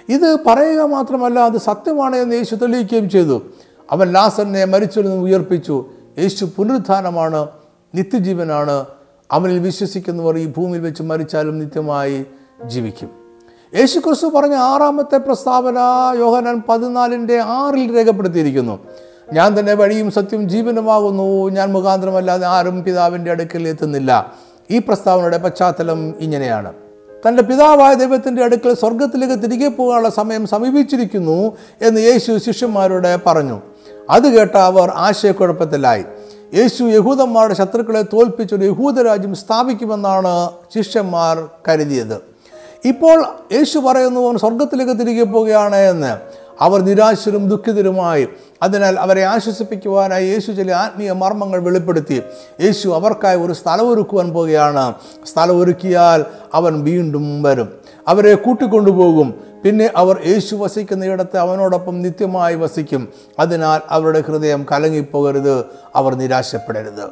ഇത് 0.10 0.38
പറയുക 0.48 0.82
മാത്രമല്ല 0.82 1.40
അത് 1.40 1.58
സത്യമാണ് 1.58 2.16
എന്ന് 2.16 2.36
യേശു 2.36 2.56
തെളിയിക്കുകയും 2.56 3.10
ചെയ്തു. 3.10 3.42
അവൻ 3.92 4.12
ലാസറിനെ 4.12 4.66
മരിച്ചു 4.66 5.00
നിന്ന് 5.00 5.16
ഉയർപ്പിച്ചു. 5.16 5.86
യേശു 6.20 6.50
പുനരുത്ഥാനമാണ് 6.56 7.48
നിത്യജീവനാണ്. 7.96 8.86
അവനിൽ 9.32 9.60
വിശ്വസിക്കുന്നവർ 9.60 10.38
ഈ 10.38 10.46
ഭൂമിയിൽ 10.46 10.82
വെച്ച് 10.82 11.04
മരിച്ചാലും 11.04 11.60
നിത്യമായി 11.60 12.26
ജീവിക്കും. 12.66 13.10
യേശു 13.80 14.00
ക്രിസ്തു 14.00 14.28
പറഞ്ഞ 14.28 14.56
ആറാമത്തെ 14.56 15.18
പ്രസ്താവന 15.18 15.78
യോഹനാൻ 16.20 16.62
പതിനാലിന്റെ 16.70 17.40
ആറിൽ 17.40 17.96
രേഖപ്പെടുത്തിയിരിക്കുന്നു. 17.96 18.80
ഞാൻ 19.34 19.60
തന്നെ 19.60 19.74
വഴിയും 19.74 20.12
സത്യം 20.12 20.50
ജീവനുമാകുന്നു. 20.50 21.50
ഞാൻ 21.50 21.72
മുഖാന്തരമല്ലാതെ 21.72 22.48
ആരും 22.48 22.84
പിതാവിന്റെ 22.84 23.32
അടുക്കൽ 23.32 23.68
എത്തുന്നില്ല. 23.68 24.34
ഈ 24.72 24.78
പ്രസ്താവനയുടെ 24.78 25.38
പശ്ചാത്തലം 25.38 26.14
ഇങ്ങനെയാണ്. 26.20 26.74
തന്റെ 27.28 27.44
പിതാവായ 27.44 27.94
ദൈവത്തിന്റെ 27.94 28.44
അടുക്കൽ 28.44 28.74
സ്വർഗത്തിലേക്ക് 28.74 29.44
തിരികെ 29.44 29.68
പോകാനുള്ള 29.68 30.10
സമയം 30.10 30.48
സമീപിച്ചിരിക്കുന്നു 30.48 31.58
എന്ന് 31.82 32.02
യേശു 32.02 32.38
ശിഷ്യന്മാരോട് 32.38 33.18
പറഞ്ഞു. 33.26 33.62
അത് 34.10 34.24
കേട്ട 34.24 34.58
അവർ 34.58 34.92
ആശയക്കുഴപ്പത്തിലായി. 34.96 36.04
യേശു 36.54 36.84
യഹൂദന്മാരുടെ 36.84 37.54
ശത്രുക്കളെ 37.54 38.02
തോൽപ്പിച്ചൊരു 38.02 38.66
യഹൂദരാജ്യം 38.66 39.36
സ്ഥാപിക്കുമെന്നാണ് 39.36 40.50
ശിഷ്യന്മാർ 40.76 41.48
കരുതിയത്. 41.68 42.22
ഇപ്പോൾ 42.86 43.26
യേശു 43.54 43.80
പറയുന്നു 43.80 44.22
അവൻ 44.22 44.38
സ്വർഗത്തിലേക്ക് 44.38 45.00
തിരികെ 45.00 45.24
പോവുകയാണ് 45.24 45.76
എന്ന്. 45.76 46.18
അവർ 46.62 46.82
നിരാശരും 46.82 47.50
ദുഃഖിതരുമായി. 47.50 48.28
അതിനാൽ 48.62 49.00
അവരെ 49.00 49.24
ആശ്വസിപ്പിക്കുവാനായി 49.24 50.26
യേശു 50.28 50.52
ചില 50.52 50.72
ആത്മീയ 50.72 51.12
മർമ്മങ്ങൾ 51.12 51.60
വെളിപ്പെടുത്തി. 51.60 52.22
യേശു 52.62 52.90
അവർക്കായി 52.90 53.38
ഒരു 53.38 53.54
സ്ഥലമൊരുക്കുവാൻ 53.54 54.30
പോവുകയാണ്. 54.30 54.94
സ്ഥലം 55.26 55.60
ഒരുക്കിയാൽ 55.60 56.26
അവൻ 56.54 56.84
വീണ്ടും 56.84 57.44
വരും. 57.44 57.85
അവരെ 58.08 58.36
കൂട്ടിക്കൊണ്ടുപോകും. 58.36 59.34
പിന്നെ 59.64 59.92
അവർ 59.96 60.22
യേശു 60.28 60.56
വസിക്കുന്ന 60.56 61.06
ഇടത്ത് 61.06 61.38
അവനോടൊപ്പം 61.38 62.02
നിത്യമായി 62.02 62.56
വസിക്കും. 62.56 63.08
അതിനാൽ 63.40 63.82
അവരുടെ 63.90 64.22
ഹൃദയം 64.22 64.66
കലങ്ങിപ്പോകരുത്. 64.72 65.66
അവർ 65.96 66.16
നിരാശപ്പെടരുത്. 66.16 67.04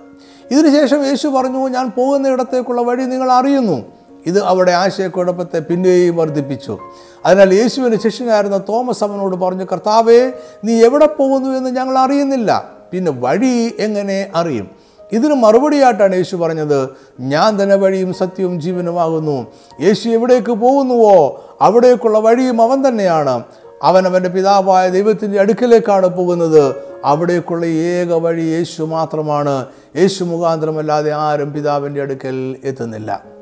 ഇതിനുശേഷം 0.51 1.05
യേശു 1.05 1.27
പറഞ്ഞു 1.27 1.69
ഞാൻ 1.69 1.91
പോകുന്ന 1.97 2.27
ഇടത്തേക്കുള്ള 2.27 2.81
വഴി 2.81 3.03
നിങ്ങൾ 3.03 3.31
അറിയുന്നു. 3.31 3.85
ഇത് 4.25 4.43
അവിടെ 4.43 4.71
ആശയക്കുഴപ്പത്തെ 4.71 5.59
പിന്നെയും 5.59 6.15
വർദ്ധിപ്പിച്ചു. 6.15 6.77
അതിനാൽ 7.25 7.53
യേശുവിന്റെ 7.53 7.97
ശിഷ്യനായിരുന്ന 7.97 8.57
തോമസ് 8.57 9.03
അവനോട് 9.03 9.35
പറഞ്ഞു 9.35 9.65
കർത്താവേ 9.71 10.31
നീ 10.63 10.83
എവിടെ 10.83 11.05
പോകുന്നു 11.05 11.49
എന്ന് 11.49 11.69
ഞങ്ങൾ 11.69 11.97
അറിയുന്നില്ല. 11.97 12.69
പിന്നെ 12.91 13.11
വഴി 13.11 13.75
എങ്ങനെ 13.79 14.31
അറിയും? 14.35 14.82
ഇതിന് 15.11 15.33
മറുപടിയായിട്ടാണ് 15.33 16.15
യേശു 16.15 16.35
പറഞ്ഞത് 16.35 16.89
ഞാൻ 17.19 17.63
തന്നെ 17.63 17.75
വഴിയും 17.75 18.13
സത്യവും 18.13 18.61
ജീവനുമാകുന്നു 18.61 19.47
യേശു 19.81 20.09
എവിടേക്ക് 20.09 20.51
പോകുന്നുവോ 20.51 21.43
അവിടേക്കുള്ള 21.61 22.19
വഴിയും 22.19 22.61
അവൻ 22.61 22.87
തന്നെയാണ്. 22.87 23.43
അവൻ 23.83 24.07
അവന്റെ 24.07 24.29
പിതാവായ 24.29 24.89
ദൈവത്തിന്റെ 24.89 25.39
അടുക്കിലേക്കാണ് 25.39 26.07
പോകുന്നത്. 26.07 26.75
അവിടേക്കുള്ള 27.05 27.65
ഏക 27.65 28.13
വഴി 28.13 28.41
യേശു 28.41 28.83
മാത്രമാണ്. 28.83 29.65
യേശു 29.95 30.23
മുഖാന്തരമല്ലാതെ 30.23 31.11
ആരും 31.11 31.53
പിതാവിന്റെ 31.53 32.01
അടുക്കൽ 32.01 32.55
എത്തുന്നില്ല. 32.63 33.32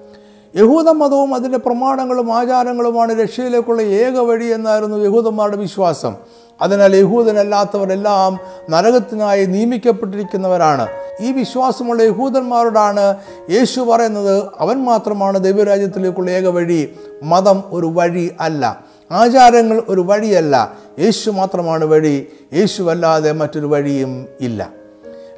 യഹൂദ 0.56 0.90
മതവും 0.90 1.36
അതിന്റെ 1.36 1.58
പ്രമാണങ്ങളും 1.58 2.34
ആചാരങ്ങളുമാണ് 2.34 3.22
രക്ഷയിലേക്കുള്ള 3.22 3.82
ഏക 3.82 4.20
വഴി 4.20 4.46
എന്നായിരുന്നു 4.46 4.98
യഹൂദന്മാരുടെ 4.98 5.58
വിശ്വാസം. 5.58 6.16
അതിനാൽ 6.62 6.96
യഹൂദനല്ലാത്തവരെല്ലാം 6.96 8.40
നരകത്തിനായി 8.70 9.46
നിയമിക്കപ്പെട്ടിരിക്കുന്നവരാണ്. 9.46 10.88
ഈ 11.20 11.32
വിശ്വാസമുള്ള 11.32 12.04
യഹൂദന്മാരോടാണ് 12.04 13.18
യേശു 13.52 13.82
പറയുന്നത് 13.82 14.44
അവൻ 14.60 14.84
മാത്രമാണ് 14.84 15.44
ദൈവരാജ്യത്തിലേക്കുള്ള 15.44 16.32
ഏക 16.32 16.48
വഴി. 16.48 16.96
മതം 17.24 17.64
ഒരു 17.72 17.86
വഴി 17.86 18.36
അല്ല. 18.40 18.84
ആചാരങ്ങൾ 19.12 19.84
ഒരു 19.90 20.02
വഴിയല്ല. 20.02 20.74
യേശു 21.00 21.32
മാത്രമാണ് 21.32 21.86
വഴി. 21.86 22.28
യേശുവല്ലാതെ 22.54 23.32
മറ്റൊരു 23.32 23.66
വഴിയും 23.66 24.28
ഇല്ല. 24.42 24.70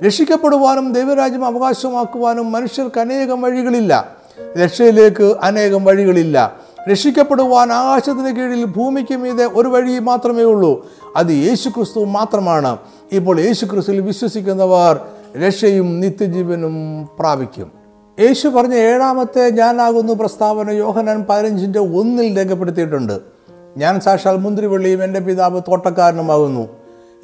രക്ഷിക്കപ്പെടുവാനും 0.06 0.93
ദൈവരാജ്യം 0.93 1.45
അവകാശമാക്കുവാനും 1.45 2.52
മനുഷ്യർക്ക് 2.52 2.99
അനേകം 2.99 3.41
വഴികളില്ല. 3.41 4.23
രക്ഷയിലേക്ക് 4.63 5.36
അനേകം 5.41 5.86
വഴികളില്ല. 5.86 6.58
രക്ഷിക്കപ്പെടുവാൻ 6.91 7.72
ആകാശത്തിന് 7.72 8.36
കീഴിൽ 8.36 8.65
ഭൂമിക്ക് 8.65 9.15
മീതെ 9.15 9.46
ഒരു 9.46 9.67
വഴി 9.67 10.00
മാത്രമേ 10.00 10.43
ഉള്ളൂ. 10.43 10.88
അത് 11.15 11.30
യേശു 11.30 11.69
ക്രിസ്തു 11.69 12.06
മാത്രമാണ്. 12.06 12.78
ഇപ്പോൾ 13.12 13.39
യേശു 13.39 13.65
ക്രിസ്തുവിൽ 13.65 14.02
വിശ്വസിക്കുന്നവർ 14.02 15.00
രക്ഷയും 15.46 16.00
നിത്യജീവനും 16.00 17.08
പ്രാപിക്കും. 17.19 17.72
യേശു 18.19 18.48
പറഞ്ഞ 18.48 18.74
ഏഴാമത്തെ 18.74 19.50
ഞാനാകുന്നു 19.50 20.13
പ്രസ്താവന 20.13 20.69
യോഹനാൻ 20.69 21.26
പതിനഞ്ചിന്റെ 21.30 21.80
ഒന്നിൽ 21.80 22.38
രേഖപ്പെടുത്തിയിട്ടുണ്ട്. 22.38 23.19
ഞാൻ 23.78 24.00
സാക്ഷാൽ 24.00 24.38
മുന്തിരിവള്ളിയും 24.38 25.04
എന്റെ 25.04 25.19
പിതാവ് 25.19 25.62
തോട്ടക്കാരനുമാകുന്നു. 25.62 26.67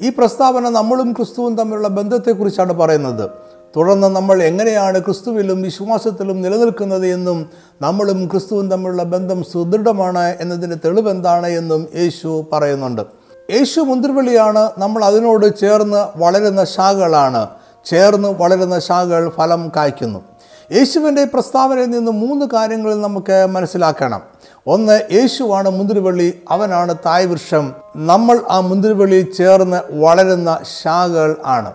ഈ 0.02 0.12
പ്രസ്താവന 0.18 0.68
നമ്മളും 0.68 1.12
ക്രിസ്തുവും 1.12 1.56
തമ്മിലുള്ള 1.56 1.88
ബന്ധത്തെക്കുറിച്ചാണ് 1.88 2.72
പറയുന്നത്. 2.72 3.30
തുടർന്ന് 3.76 4.08
നമ്മൾ 4.08 4.42
എങ്ങനെയാണ് 4.42 4.98
ക്രിസ്തുവിലും 4.98 5.62
വിശ്വാസത്തിലും 5.62 6.42
നിലനിൽക്കുന്നത് 6.42 7.06
എന്നും 7.06 7.50
നമ്മളും 7.82 8.28
ക്രിസ്തുവും 8.28 8.70
തമ്മിലുള്ള 8.70 9.02
ബന്ധം 9.02 9.44
സുദൃഢമാണ് 9.52 10.36
എന്നതിന്റെ 10.40 10.76
തെളിവെന്താണ് 10.84 11.46
എന്നും 11.46 11.88
യേശു 11.96 12.44
പറയുന്നുണ്ട്. 12.52 13.02
യേശു 13.50 13.80
മുന്തിരിവള്ളിയാണ് 13.80 14.70
നമ്മൾ 14.78 15.04
അതിനോട് 15.04 15.58
ചേർന്ന് 15.60 16.18
വളരുന്ന 16.18 16.64
ശാഖകളാണ്. 16.64 17.46
ചേർന്ന് 17.84 18.28
വളരുന്ന 18.28 18.78
ശാഖകൾ 18.78 19.28
ഫലം 19.36 19.72
കായ്ക്കുന്നു. 19.76 20.18
യേശുവിന്റെ 20.72 21.24
പ്രസ്താവനയിൽ 21.24 21.90
നിന്ന് 21.90 22.12
മൂന്ന് 22.12 22.46
കാര്യങ്ങൾ 22.46 22.94
നമുക്ക് 22.94 23.46
മനസ്സിലാക്കണം. 23.46 24.22
ഒന്ന് 24.66 25.00
യേശുവാണ് 25.12 25.70
മുന്തിരിവള്ളി 25.70 26.42
അവനാണ് 26.50 26.94
തായ് 27.06 27.26
വൃക്ഷം 27.26 27.72
നമ്മൾ 27.96 28.40
ആ 28.50 28.60
മുന്തിരിവള്ളിയിൽ 28.60 29.32
ചേർന്ന് 29.32 29.80
വളരുന്ന 29.92 30.58
ശാഖകൾ 30.82 31.36
ആണ്. 31.44 31.72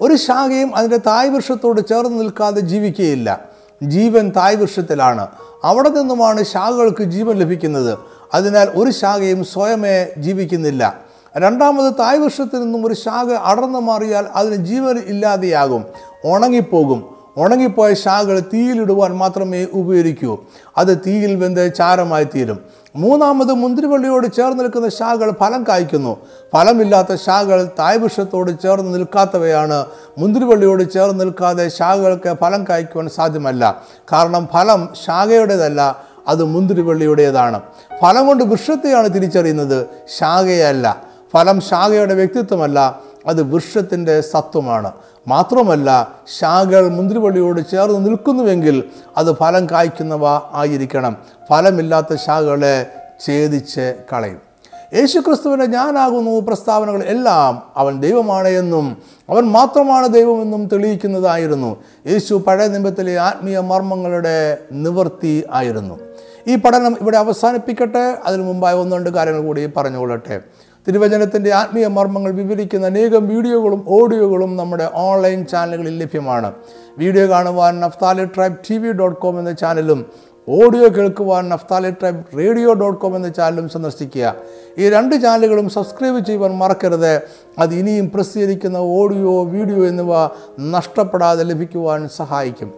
ഒരു 0.00 0.14
ശാഖയും 0.14 0.76
അതിന്റെ 0.76 0.96
തായ് 0.96 1.30
വൃക്ഷത്തോട് 1.30 1.80
ചേർന്ന് 1.88 2.20
നിൽക്കാതെ 2.20 2.60
ജീവിക്കുകയില്ല. 2.60 3.40
ജീവൻ 3.82 4.32
തായ് 4.36 4.56
വൃക്ഷത്തിലാണ് 4.56 5.26
അവിടെ 5.64 5.88
നിന്നുമാണ് 5.88 6.42
ശാഖകൾക്ക് 6.42 7.02
ജീവൻ 7.02 7.36
ലഭിക്കുന്നത്. 7.36 7.98
അതിനാൽ 8.34 8.68
ഒരു 8.74 8.90
ശാഖയും 8.90 9.44
സ്വയമേ 9.44 10.06
ജീവിക്കുന്നില്ല. 10.18 11.00
രണ്ടാമത് 11.36 11.94
തായ് 11.98 12.18
വൃക്ഷത്തിൽ 12.18 12.60
നിന്നും 12.60 12.86
ഒരു 12.86 12.94
ശാഖ 12.94 13.30
അടർന്നു 13.30 13.78
മാറിയാൽ 13.78 14.26
അതിന് 14.34 14.64
ജീവൻ 14.64 14.98
ഇല്ലാതെയാകും. 14.98 15.84
ഉണങ്ങിപ്പോകും. 16.24 17.14
ഉണങ്ങിപ്പോയ 17.36 17.94
ശാഖകൾ 17.94 18.40
തീയിലിടുവാൻ 18.40 19.16
മാത്രമേ 19.16 19.66
ഉപയോഗിക്കൂ. 19.72 20.38
അത് 20.78 20.98
തീയിൽ 21.06 21.34
വെന്ത് 21.36 21.74
ചാരമായി 21.74 22.24
തീരും 22.24 22.58
മൂന്നാമത് 22.96 23.52
മുന്തിരിവള്ളിയോട് 23.52 24.26
ചേർന്ന് 24.26 24.64
നിൽക്കുന്ന 24.64 24.88
ശാഖകൾ 24.88 25.30
ഫലം 25.40 25.64
കായ്ക്കുന്നു. 25.68 26.16
ഫലമില്ലാത്ത 26.52 27.14
ശാഖകൾ 27.14 27.70
തായ്വൃക്ഷത്തോട് 27.78 28.50
ചേർന്ന് 28.62 28.94
നിൽക്കാത്തവയാണ്. 28.94 29.86
മുന്തിരിവള്ളിയോട് 30.18 30.92
ചേർന്ന് 30.92 31.24
നിൽക്കാതെ 31.24 31.68
ശാഖകൾക്ക് 31.68 32.36
ഫലം 32.40 32.64
കായ്ക്കുവാൻ 32.68 33.08
സാധ്യമല്ല. 33.08 33.82
കാരണം 34.12 34.48
ഫലം 34.52 34.88
ശാഖയുടേതല്ല 35.06 36.04
അത് 36.28 36.44
മുന്തിരിവള്ളിയുടേതാണ്. 36.44 37.60
ഫലം 38.02 38.26
കൊണ്ട് 38.26 38.44
വൃക്ഷത്തെയാണ് 38.44 39.14
തിരിച്ചറിയുന്നത്. 39.14 39.86
ശാഖയല്ല. 40.18 41.02
ഫലം 41.32 41.60
ശാഖയുടെ 41.60 42.14
വ്യക്തിത്വമല്ല. 42.14 43.00
അത് 43.26 43.42
വൃക്ഷത്തിന്റെ 43.42 44.20
സത്വമാണ്. 44.20 44.92
മാത്രമല്ല 45.28 46.08
ശാഖകൾ 46.38 46.88
മുന്തിരിവള്ളിയോട് 46.88 47.60
ചേർന്ന് 47.70 48.06
നിൽക്കുന്നുവെങ്കിൽ 48.06 48.84
അത് 49.16 49.36
ഫലം 49.36 49.70
കായ്ക്കുന്നവ 49.70 50.26
ആയിരിക്കണം. 50.52 51.16
ഫലമില്ലാത്ത 51.50 52.14
ശാഖകളെ 52.14 52.86
ഛേദിച്ച് 53.26 53.94
കളയും. 54.12 54.54
യേശുക്രിസ്തുവിന്റെ 54.94 55.66
ഞാനാകുന്നു 55.66 56.40
പ്രസ്താവനകൾ 56.40 57.02
എല്ലാം 57.02 57.62
അവൻ 57.76 58.00
ദൈവമാണ് 58.00 58.48
എന്നും 58.48 59.02
അവൻ 59.30 59.44
മാത്രമാണ് 59.44 60.08
ദൈവമെന്നും 60.08 60.66
തെളിയിക്കുന്നതായിരുന്നു. 60.66 61.76
യേശു 62.06 62.34
പഴയ 62.46 62.68
നിയമത്തിലെ 62.68 63.18
ആത്മീയ 63.18 63.58
മർമ്മങ്ങളുടെ 63.58 64.58
നിവൃത്തി 64.72 65.44
ആയിരുന്നു. 65.52 65.98
ഈ 66.46 66.54
പഠനം 66.56 66.96
ഇവിടെ 67.00 67.18
അവസാനിപ്പിക്കട്ടെ. 67.18 68.18
അതിനു 68.26 68.42
മുമ്പായി 68.42 68.76
ഒന്ന് 68.76 68.96
രണ്ട് 68.96 69.10
കാര്യങ്ങൾ 69.10 69.42
കൂടി 69.42 69.66
പറഞ്ഞുകൊള്ളട്ടെ. 69.66 70.40
തിരുവചനത്തിന്റെ 70.86 71.52
ആത്മീയ 71.52 71.86
മർമ്മങ്ങൾ 71.86 72.30
വിവരിക്കുന്ന 72.30 72.86
അനേകം 72.86 73.28
വീഡിയോകളും 73.28 73.84
ഓഡിയോകളും 73.88 74.56
നമ്മുടെ 74.56 74.90
ഓൺലൈൻ 74.94 75.46
ചാനലുകളിൽ 75.46 75.98
ലഭ്യമാണ്. 75.98 76.52
വീഡിയോ 76.98 77.28
കാണുവാൻ 77.28 77.80
Naphtali 77.80 78.24
Tribe 78.24 78.56
T 78.70 78.78
V 78.78 78.92
dot 78.92 79.20
com 79.20 79.38
എന്ന 79.38 79.52
ചാനലും 79.52 80.06
ഓഡിയോ 80.48 80.88
കേൾക്കുവാൻ 80.88 81.48
Naphtali 81.48 81.90
Tribe 81.90 82.38
radio 82.38 82.72
dot 82.72 83.00
com 83.00 83.16
എന്ന 83.16 83.28
ചാനലും 83.28 83.68
സന്ദർശിക്കുക. 83.68 84.34
ഈ 84.78 84.88
രണ്ട് 84.88 85.14
ചാനലുകളും 85.22 85.70
സബ്സ്ക്രൈബ് 85.70 86.26
ചെയ്യുവാൻ 86.26 86.52
മറക്കരുത്. 86.52 87.22
അത് 87.58 87.74
ഇനിയും 87.74 88.12
പ്രസിദ്ധീകരിക്കുന്ന 88.14 88.76
ഓഡിയോ 88.76 89.44
വീഡിയോ 89.44 89.86
എന്നിവ 89.86 90.12
നഷ്ടപ്പെടാതെ 90.60 91.44
ലഭിക്കുവാൻ 91.44 92.08
സഹായിക്കും. 92.08 92.72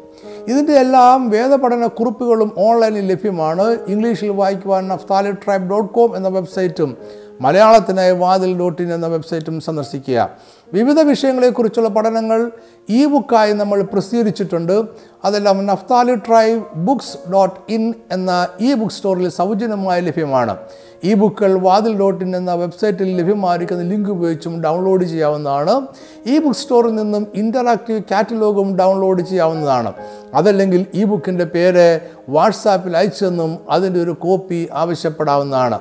ഇതിന്റെ 0.49 0.73
എല്ലാം 0.73 1.31
വേദപഠന 1.31 1.87
കുറിപ്പുകളും 1.87 2.51
ഓൺലൈനിൽ 2.59 3.07
ലഭ്യമാണ്. 3.07 3.79
ഇംഗ്ലീഷിൽ 3.88 4.31
വായിക്കുവാൻ 4.31 4.88
നഫ്താലി 4.88 5.33
ട്രൈബ് 5.33 5.71
ഡോട്ട് 5.71 5.95
കോം 5.95 6.16
എന്ന 6.16 6.29
വെബ്സൈറ്റും 6.29 6.97
മലയാളത്തിനായി 7.40 8.12
വാതിൽ 8.12 8.59
ഡോട്ട് 8.59 8.83
ഇൻ 8.83 8.94
എന്ന 8.94 9.07
വെബ്സൈറ്റും 9.07 9.61
സന്ദർശിക്കുക. 9.61 10.31
വിവിധ 10.72 11.01
വിഷയങ്ങളെക്കുറിച്ചുള്ള 11.01 11.88
പഠനങ്ങൾ 11.88 12.51
ഇ 12.88 13.07
ബുക്കായി 13.07 13.53
നമ്മൾ 13.53 13.83
പ്രസിദ്ധീകരിച്ചിട്ടുണ്ട്. 13.83 14.83
അതെല്ലാം 15.25 15.66
Naphtali 15.66 16.14
Tribe 16.14 16.61
books 16.75 17.33
dot 17.33 17.72
in 17.72 17.94
എന്ന 18.12 18.49
ഇ 18.61 18.75
ബുക്ക് 18.75 18.92
സ്റ്റോറിൽ 18.92 19.29
സൗജന്യമായി 19.29 20.01
ലഭ്യമാണ്. 20.01 20.57
ഈ 21.05 21.14
ബുക്കുകൾ 21.14 21.59
വാതിൽ 21.59 21.99
ഡോട്ട് 21.99 22.25
ഇൻ 22.25 22.37
എന്ന 22.37 22.55
വെബ്സൈറ്റിൽ 22.55 23.16
ലഭ്യമായിരിക്കുന്ന 23.16 23.83
ലിങ്ക് 23.83 24.11
ഉപയോഗിച്ചും 24.11 24.62
ഡൗൺലോഡ് 24.62 25.05
ചെയ്യാവുന്നതാണ്. 25.05 25.87
ഈ 26.27 26.38
ബുക്ക് 26.38 26.57
സ്റ്റോറിൽ 26.57 26.94
നിന്നും 26.94 27.27
ഇന്ററാക്റ്റീവ് 27.35 28.01
കാറ്റലോഗും 28.11 28.77
ഡൗൺലോഡ് 28.77 29.22
ചെയ്യാവുന്നതാണ്. 29.22 29.92
അതല്ലെങ്കിൽ 30.35 30.87
ഈ 30.94 31.05
ബുക്കിന്റെ 31.05 31.44
പേര് 31.44 32.01
വാട്സാപ്പിൽ 32.29 32.96
അയച്ചെന്നും 32.96 33.59
അതിന്റെ 33.70 34.03
ഒരു 34.03 34.11
കോപ്പി 34.11 34.68
ആവശ്യപ്പെടാവുന്നതാണ്. 34.72 35.81